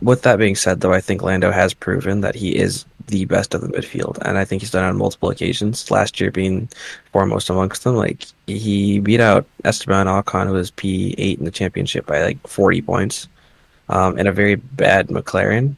[0.00, 3.54] with that being said, though, I think Lando has proven that he is the best
[3.54, 5.90] of the midfield, and I think he's done it on multiple occasions.
[5.90, 6.68] Last year being
[7.12, 11.50] foremost amongst them, like he beat out Esteban Ocon, who was P eight in the
[11.50, 13.26] championship by like forty points,
[13.88, 15.74] um, in a very bad McLaren.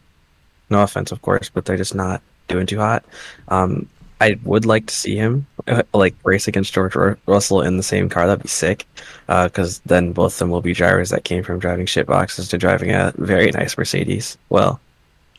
[0.70, 3.04] No offense, of course, but they're just not doing too hot.
[3.48, 3.88] Um,
[4.20, 7.82] I would like to see him uh, like race against George Ru- Russell in the
[7.82, 8.26] same car.
[8.26, 8.86] That'd be sick,
[9.26, 12.58] because then both of them will be drivers that came from driving shit boxes to
[12.58, 14.36] driving a very nice Mercedes.
[14.48, 14.80] Well,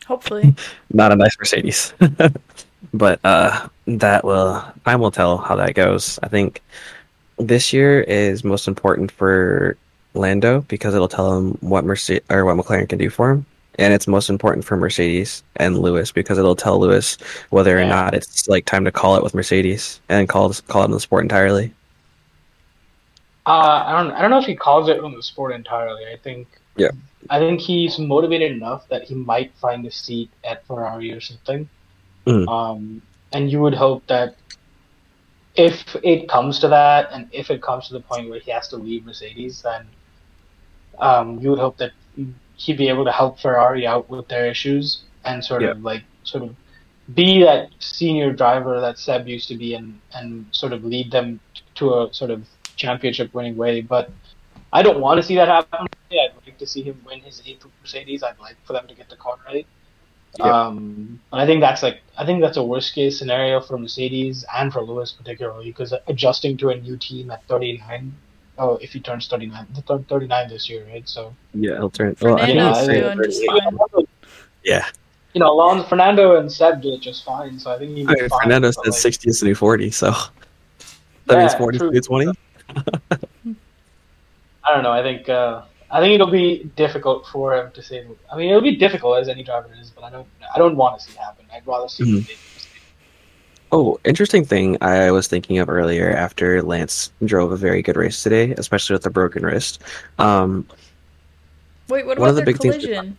[0.06, 0.54] Hopefully.
[0.92, 1.94] not a nice Mercedes.
[2.94, 6.18] but uh, that will time will tell how that goes.
[6.22, 6.60] I think
[7.38, 9.76] this year is most important for
[10.14, 13.46] Lando because it'll tell him what Mercedes or what McLaren can do for him,
[13.78, 17.16] and it's most important for Mercedes and Lewis because it'll tell Lewis
[17.50, 20.86] whether or not it's like time to call it with Mercedes and call call it
[20.86, 21.72] in the sport entirely.
[23.46, 24.12] Uh, I don't.
[24.12, 26.04] I don't know if he calls it on the sport entirely.
[26.06, 26.48] I think.
[26.76, 26.90] Yeah.
[27.30, 31.68] I think he's motivated enough that he might find a seat at Ferrari or something.
[32.26, 32.48] Mhm.
[32.48, 33.02] Um,
[33.32, 34.36] and you would hope that
[35.54, 38.68] if it comes to that, and if it comes to the point where he has
[38.68, 39.86] to leave Mercedes, then
[40.98, 41.92] um, you would hope that
[42.62, 46.44] he'd be able to help Ferrari out with their issues and sort of like sort
[46.44, 46.54] of
[47.14, 51.40] be that senior driver that Seb used to be and and sort of lead them
[51.74, 52.46] to a sort of
[52.76, 53.80] championship winning way.
[53.80, 54.10] But
[54.72, 55.86] I don't want to see that happen.
[56.12, 58.22] I'd like to see him win his eighth Mercedes.
[58.22, 59.66] I'd like for them to get the car right.
[60.38, 60.66] Yeah.
[60.66, 64.44] Um, and I think that's like I think that's a worst case scenario for Mercedes
[64.54, 68.14] and for Lewis particularly because adjusting to a new team at 39.
[68.58, 71.08] Oh, if he turns 39, he 39 this year, right?
[71.08, 72.16] So Yeah, he'll turn.
[72.20, 73.44] Well, I think Fernando's it's Yeah, doing turn- just
[73.94, 74.04] fine.
[74.64, 74.86] yeah.
[75.34, 77.58] you know, Alonso, Fernando and Seb did just fine.
[77.58, 79.90] So I think he I mean, Fernando but, said like, 60 is the new 40,
[79.90, 80.10] so
[81.26, 81.90] that means 40 true.
[81.92, 82.32] to 20.
[84.64, 84.92] I don't know.
[84.92, 88.06] I think uh, I think it'll be difficult for him to say.
[88.32, 90.26] I mean, it'll be difficult as any driver is, but I don't.
[90.54, 91.46] I don't want to see it happen.
[91.52, 92.04] I'd rather see.
[92.04, 92.38] Mhm.
[93.72, 93.76] It.
[93.76, 98.22] Oh, interesting thing I was thinking of earlier after Lance drove a very good race
[98.22, 99.82] today, especially with the broken wrist.
[100.18, 100.66] Um,
[101.88, 103.16] Wait, what One about of the their big things- collision?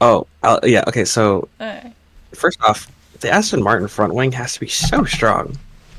[0.00, 1.92] oh, uh, yeah, okay, so Alright.
[2.32, 5.56] first off, the Aston Martin front wing has to be so strong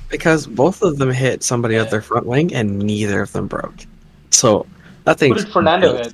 [0.09, 1.81] because both of them hit somebody Yeah.
[1.81, 3.86] at their front wing and neither of them broke.
[4.31, 4.65] So
[5.05, 6.13] that Who thing's did Fernando hit?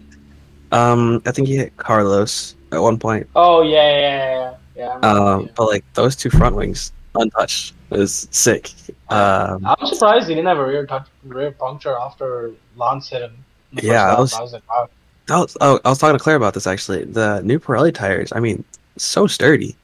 [0.71, 3.27] Um, I think he hit Carlos at one point.
[3.35, 4.99] Oh yeah, yeah, yeah, yeah.
[5.01, 5.51] yeah Um, yeah.
[5.55, 8.71] but like those two front wings untouched is sick.
[9.09, 13.31] Um, I'm surprised he didn't have a rear touch, rear puncture after Lance hit him.
[13.71, 14.89] in the first Yeah, I was- I was like, wow.
[15.29, 17.03] I was, oh, I was talking to Claire about this actually.
[17.05, 18.63] The new Pirelli tires, I mean,
[18.97, 19.75] so sturdy.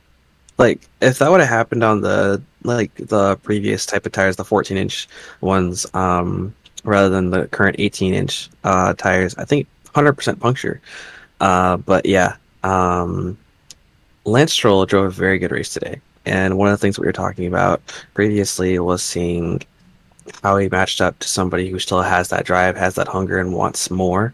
[0.57, 4.43] Like if that would have happened on the like the previous type of tires, the
[4.45, 5.07] 14 inch
[5.41, 6.53] ones, um,
[6.83, 10.81] rather than the current 18 inch uh, tires, I think 100% puncture.
[11.41, 13.37] Uh, but yeah, um,
[14.23, 17.11] Lance Stroll drove a very good race today, and one of the things we were
[17.13, 17.81] talking about
[18.13, 19.61] previously was seeing
[20.43, 23.53] how he matched up to somebody who still has that drive, has that hunger, and
[23.53, 24.33] wants more.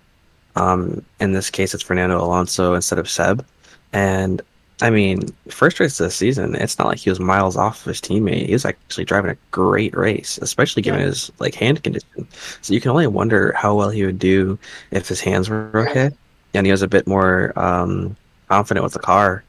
[0.55, 3.45] Um, in this case, it's Fernando Alonso instead of Seb.
[3.93, 4.41] And
[4.81, 7.85] I mean, first race of the season, it's not like he was miles off of
[7.89, 8.47] his teammate.
[8.47, 11.07] He was actually driving a great race, especially given Yeah.
[11.07, 12.27] his like hand condition.
[12.61, 14.57] So you can only wonder how well he would do
[14.91, 16.09] if his hands were okay
[16.53, 18.15] and he was a bit more um,
[18.49, 19.43] confident with the car.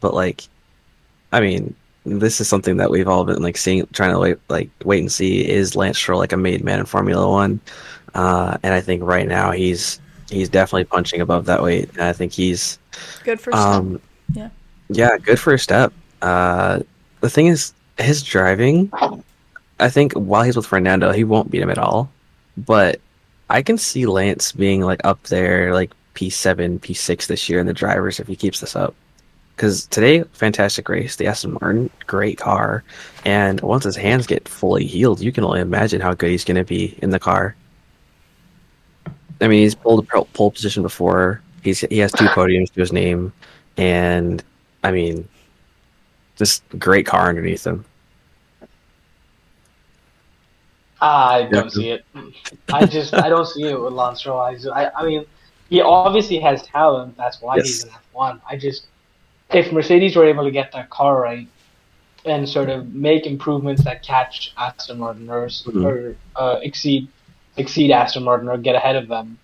[0.00, 0.46] But like,
[1.32, 1.74] I mean,
[2.04, 5.12] this is something that we've all been like seeing, trying to wait, like wait and
[5.12, 5.48] see.
[5.48, 7.60] Is Lance Stroll like a made man in Formula One?
[8.14, 10.00] Uh, and I think right now he's
[10.30, 11.90] he's definitely punching above that weight.
[11.92, 12.78] And I think he's
[13.24, 14.00] Good for um,
[14.32, 14.52] step.
[14.90, 15.10] Yeah.
[15.10, 15.92] yeah, good for a step.
[16.22, 16.80] Uh,
[17.20, 18.90] the thing is, his driving.
[19.80, 22.10] I think while he's with Fernando, he won't beat him at all.
[22.56, 23.00] But
[23.50, 27.60] I can see Lance being like up there, like P seven, P six this year
[27.60, 28.94] in the drivers if he keeps this up.
[29.58, 31.16] Because today, fantastic race.
[31.16, 32.84] The Aston Martin, great car,
[33.24, 36.58] and once his hands get fully healed, you can only imagine how good he's going
[36.58, 37.56] to be in the car.
[39.40, 41.42] I mean, he's pulled a pole pole position before.
[41.64, 43.32] He's he has two podiums to his name,
[43.76, 44.44] and
[44.84, 45.28] I mean,
[46.36, 47.84] just great car underneath him.
[51.00, 52.04] Ah, I don't see it.
[52.72, 54.38] I just I don't see it with Lance Stroll.
[54.38, 55.24] I, I, I mean,
[55.68, 57.16] he obviously has talent.
[57.16, 57.66] That's why Yes.
[57.66, 58.40] he's in F1.
[58.48, 58.86] I just
[59.52, 61.46] if Mercedes were able to get that car right
[62.24, 65.84] and sort of make improvements that catch Aston Martin or, Mhm.
[65.84, 67.08] or uh, exceed
[67.56, 69.38] exceed Aston Martin or get ahead of them,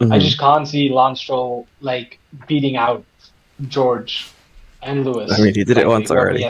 [0.00, 0.20] I Mhm.
[0.20, 3.04] just can't see Lance Stroll like beating out
[3.68, 4.28] George
[4.82, 5.38] and Lewis.
[5.38, 6.44] I mean, he did it once already.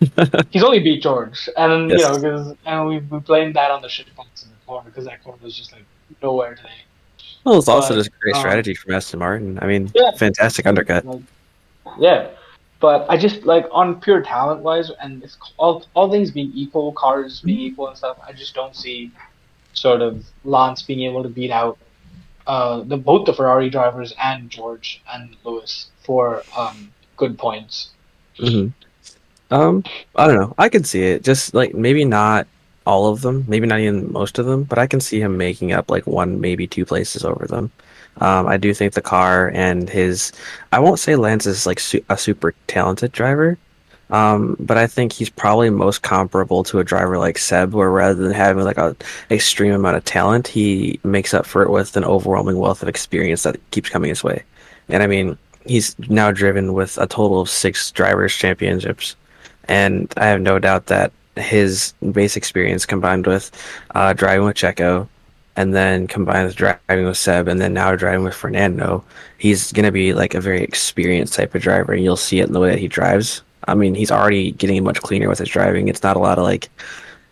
[0.00, 0.08] he
[0.50, 2.00] He's only beat George, and Yes.
[2.00, 4.90] you know, because and we we blamed that on the shit box in the corner
[4.90, 5.84] because that corner was just like
[6.22, 6.68] nowhere today.
[7.44, 9.58] Well, it's also but, just a great um, strategy from Aston Martin.
[9.62, 10.10] I mean, Yeah.
[10.12, 11.04] fantastic undercut.
[11.04, 11.20] Like,
[11.98, 12.30] yeah,
[12.80, 16.92] but I just like on pure talent wise, and it's all all things being equal,
[16.92, 18.18] cars being equal and stuff.
[18.26, 19.10] I just don't see
[19.72, 21.78] sort of Lance being able to beat out
[22.46, 27.90] uh, the both the Ferrari drivers and George and Lewis for um, good points.
[28.38, 28.68] hmm
[29.50, 29.84] Um,
[30.16, 30.54] I don't know.
[30.58, 31.22] I could see it.
[31.22, 32.46] Just like maybe not
[32.86, 35.72] all of them, maybe not even most of them, but I can see him making
[35.72, 37.70] up like one, maybe two places over them.
[38.18, 40.32] Um, I do think the car and his,
[40.70, 43.58] I won't say Lance is like su- a super talented driver,
[44.10, 48.22] Um, but I think he's probably most comparable to a driver like Seb, where rather
[48.22, 48.94] than having like a
[49.30, 53.42] extreme amount of talent, he makes up for it with an overwhelming wealth of experience
[53.44, 54.44] that keeps coming his way.
[54.88, 59.16] And I mean, he's now driven with a total of six drivers' championships,
[59.64, 63.50] and I have no doubt that his base experience combined with
[63.94, 65.08] uh, driving with Checo,
[65.56, 69.04] and then combined with driving with Seb, and then now driving with Fernando,
[69.38, 72.46] he's going to be like a very experienced type of driver, and you'll see it
[72.46, 73.42] in the way that he drives.
[73.68, 75.88] I mean, he's already getting much cleaner with his driving.
[75.88, 76.68] It's not a lot of like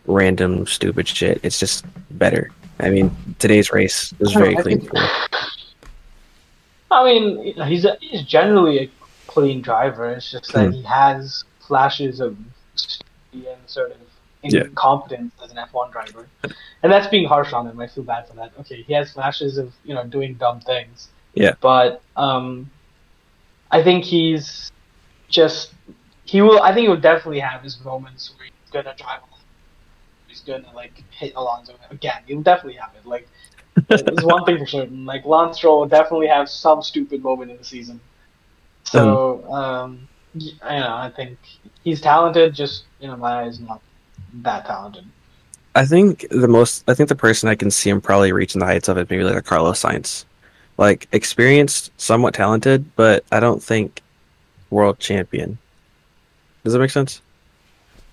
[0.07, 1.41] random stupid shit.
[1.43, 2.51] It's just better.
[2.79, 4.81] I mean, today's race was very I clean.
[4.81, 4.93] think-
[6.91, 8.91] I mean, he's a, he's generally a
[9.27, 10.11] clean driver.
[10.11, 10.73] It's just that Hmm.
[10.73, 12.37] he has flashes of
[13.33, 13.97] and sort of
[14.43, 14.65] Yeah.
[14.65, 16.27] incompetence as an F1 driver,
[16.83, 17.79] and that's being harsh on him.
[17.79, 18.53] I feel bad for that.
[18.61, 21.09] Okay, he has flashes of you know doing dumb things.
[21.35, 21.53] Yeah.
[21.61, 22.71] but um,
[23.71, 24.73] I think he's
[25.29, 25.75] just
[26.25, 26.61] he will.
[26.63, 29.21] I think he will definitely have his moments where he's gonna drive.
[30.27, 32.23] He's gonna like hit Alonso again.
[32.27, 33.07] He'll definitely have it.
[33.07, 33.29] Like
[33.89, 35.05] there's one thing for certain.
[35.05, 38.01] Like Lance Stroll will definitely have some stupid moment in the season.
[38.85, 40.95] So um, y- I know.
[40.95, 41.39] I think
[41.83, 42.55] he's talented.
[42.55, 43.81] Just you know, my eyes not
[44.33, 45.05] that talented.
[45.75, 48.67] I think the most, I think the person I can see him probably reaching the
[48.67, 50.25] heights of it maybe like a Carlos Sainz,
[50.79, 54.03] like experienced, somewhat talented, but I don't think
[54.71, 55.59] world champion.
[56.65, 57.21] Does that make sense?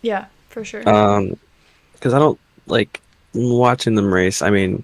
[0.02, 0.88] Yeah, for sure.
[0.88, 1.38] Um,
[1.94, 3.02] because I don't like
[3.34, 4.42] watching them race.
[4.42, 4.84] I mean,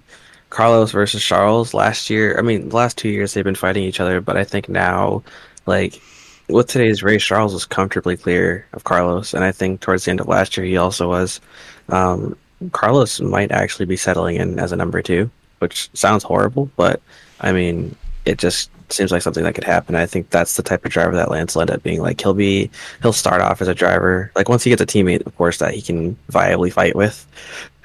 [0.50, 2.38] Carlos versus Charles last year.
[2.38, 5.22] I mean, the last two years they've been fighting each other, but I think now,
[5.66, 6.00] like
[6.48, 10.20] with today's race, Charles was comfortably clear of Carlos, and I think towards the end
[10.20, 11.40] of last year he also was.
[11.88, 12.36] Um,
[12.72, 17.02] Carlos might actually be settling in as a number two, which sounds horrible, but
[17.40, 19.94] I mean, it just seems like something that could happen.
[19.94, 22.00] I think that's the type of driver that Lance will end up being.
[22.00, 22.70] Like he'll be,
[23.02, 24.30] he'll start off as a driver.
[24.34, 27.26] Like once he gets a teammate, of course, that he can viably fight with,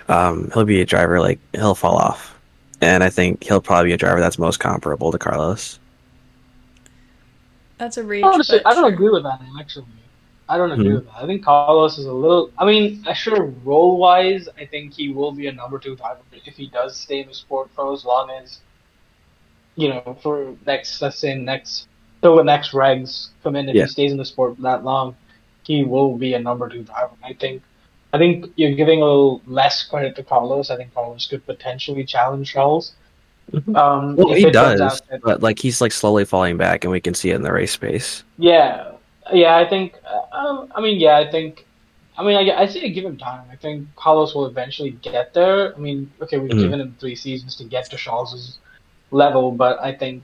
[0.07, 1.19] um, he'll be a driver.
[1.19, 2.37] Like he'll fall off,
[2.81, 5.78] and I think he'll probably be a driver that's most comparable to Carlos.
[7.79, 8.23] That's a reach.
[8.23, 8.93] I don't, I don't sure.
[8.93, 9.87] agree with that actually.
[10.49, 10.95] I don't agree Mhm.
[10.95, 11.23] with that.
[11.23, 12.51] I think Carlos is a little.
[12.57, 16.55] I mean, sure, role wise, I think he will be a number two driver if
[16.57, 18.61] he does stay in the sport for as long as,
[19.75, 21.87] you know, for next, let's say next,
[22.21, 23.69] till the next regs come in.
[23.69, 23.85] If Yeah.
[23.85, 25.17] he stays in the sport that long,
[25.63, 27.15] he will be a number two driver.
[27.23, 27.63] I think.
[28.13, 30.69] I think you're giving a little less credit to Carlos.
[30.71, 32.95] I think Carlos could potentially challenge Charles.
[33.51, 33.75] Mhm.
[33.75, 34.79] Um, Well, he does,
[35.09, 37.51] that- but like he's like slowly falling back, and we can see it in the
[37.51, 38.23] race pace.
[38.37, 38.91] Yeah,
[39.33, 39.57] yeah.
[39.57, 39.95] I think.
[40.05, 41.17] Uh, um, I mean, yeah.
[41.17, 41.65] I think.
[42.17, 43.45] I mean, I, I say give him time.
[43.49, 45.73] I think Carlos will eventually get there.
[45.73, 46.59] I mean, okay, we've Mhm.
[46.59, 48.57] given him three seasons to get to Charles's
[49.11, 50.23] level, but I think,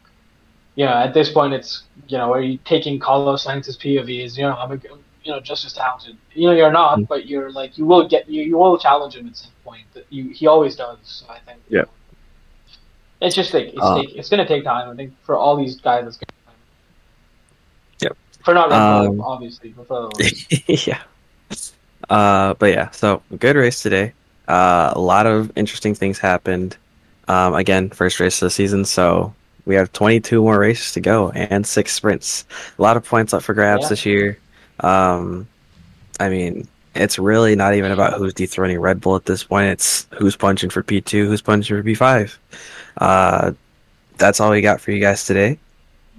[0.75, 4.37] you know, at this point, it's you know, are you taking Carlos Sainz's POV is
[4.37, 4.79] you know, I'm a,
[5.23, 6.17] you know just as talented.
[6.33, 7.07] You know, you're not, Mhm.
[7.07, 9.85] but you're like you will get you you will challenge him at some point.
[9.93, 10.97] That you he always does.
[11.03, 11.59] So I think.
[11.69, 11.85] Yeah.
[13.21, 14.89] It's just like it's Uh, take, it's gonna take time.
[14.89, 16.55] I think for all these guys, it's gonna take time.
[18.01, 18.17] Yep.
[18.43, 20.09] For not Red Um, obviously, but for
[20.67, 20.99] yeah.
[22.09, 24.13] Uh, but yeah, so good race today.
[24.47, 26.77] Uh, a lot of interesting things happened.
[27.27, 29.33] Um, again, first race of the season, so
[29.65, 32.45] we have 22 more races to go and six sprints.
[32.77, 33.89] A lot of points up for grabs Yeah.
[33.89, 34.37] this year.
[34.81, 35.47] Um,
[36.19, 39.69] I mean, it's really not even about who's dethroning Red Bull at this point.
[39.71, 42.37] It's who's punching for P2, who's punching for P5.
[42.97, 43.51] Uh,
[44.17, 45.59] that's all we got for you guys today.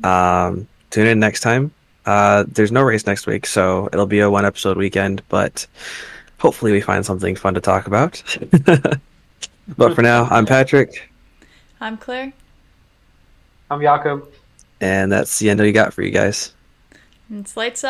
[0.05, 1.73] Um, tune in next time.
[2.05, 5.67] Uh, there's no race next week, so it'll be a one episode weekend, but
[6.39, 8.23] hopefully we find something fun to talk about.
[9.77, 11.11] but for now, I'm Patrick,
[11.81, 12.33] I'm Claire.
[13.71, 14.29] I'm Jakob.
[14.81, 16.53] and that's the end we got for you guys.
[17.33, 17.85] It's lights up.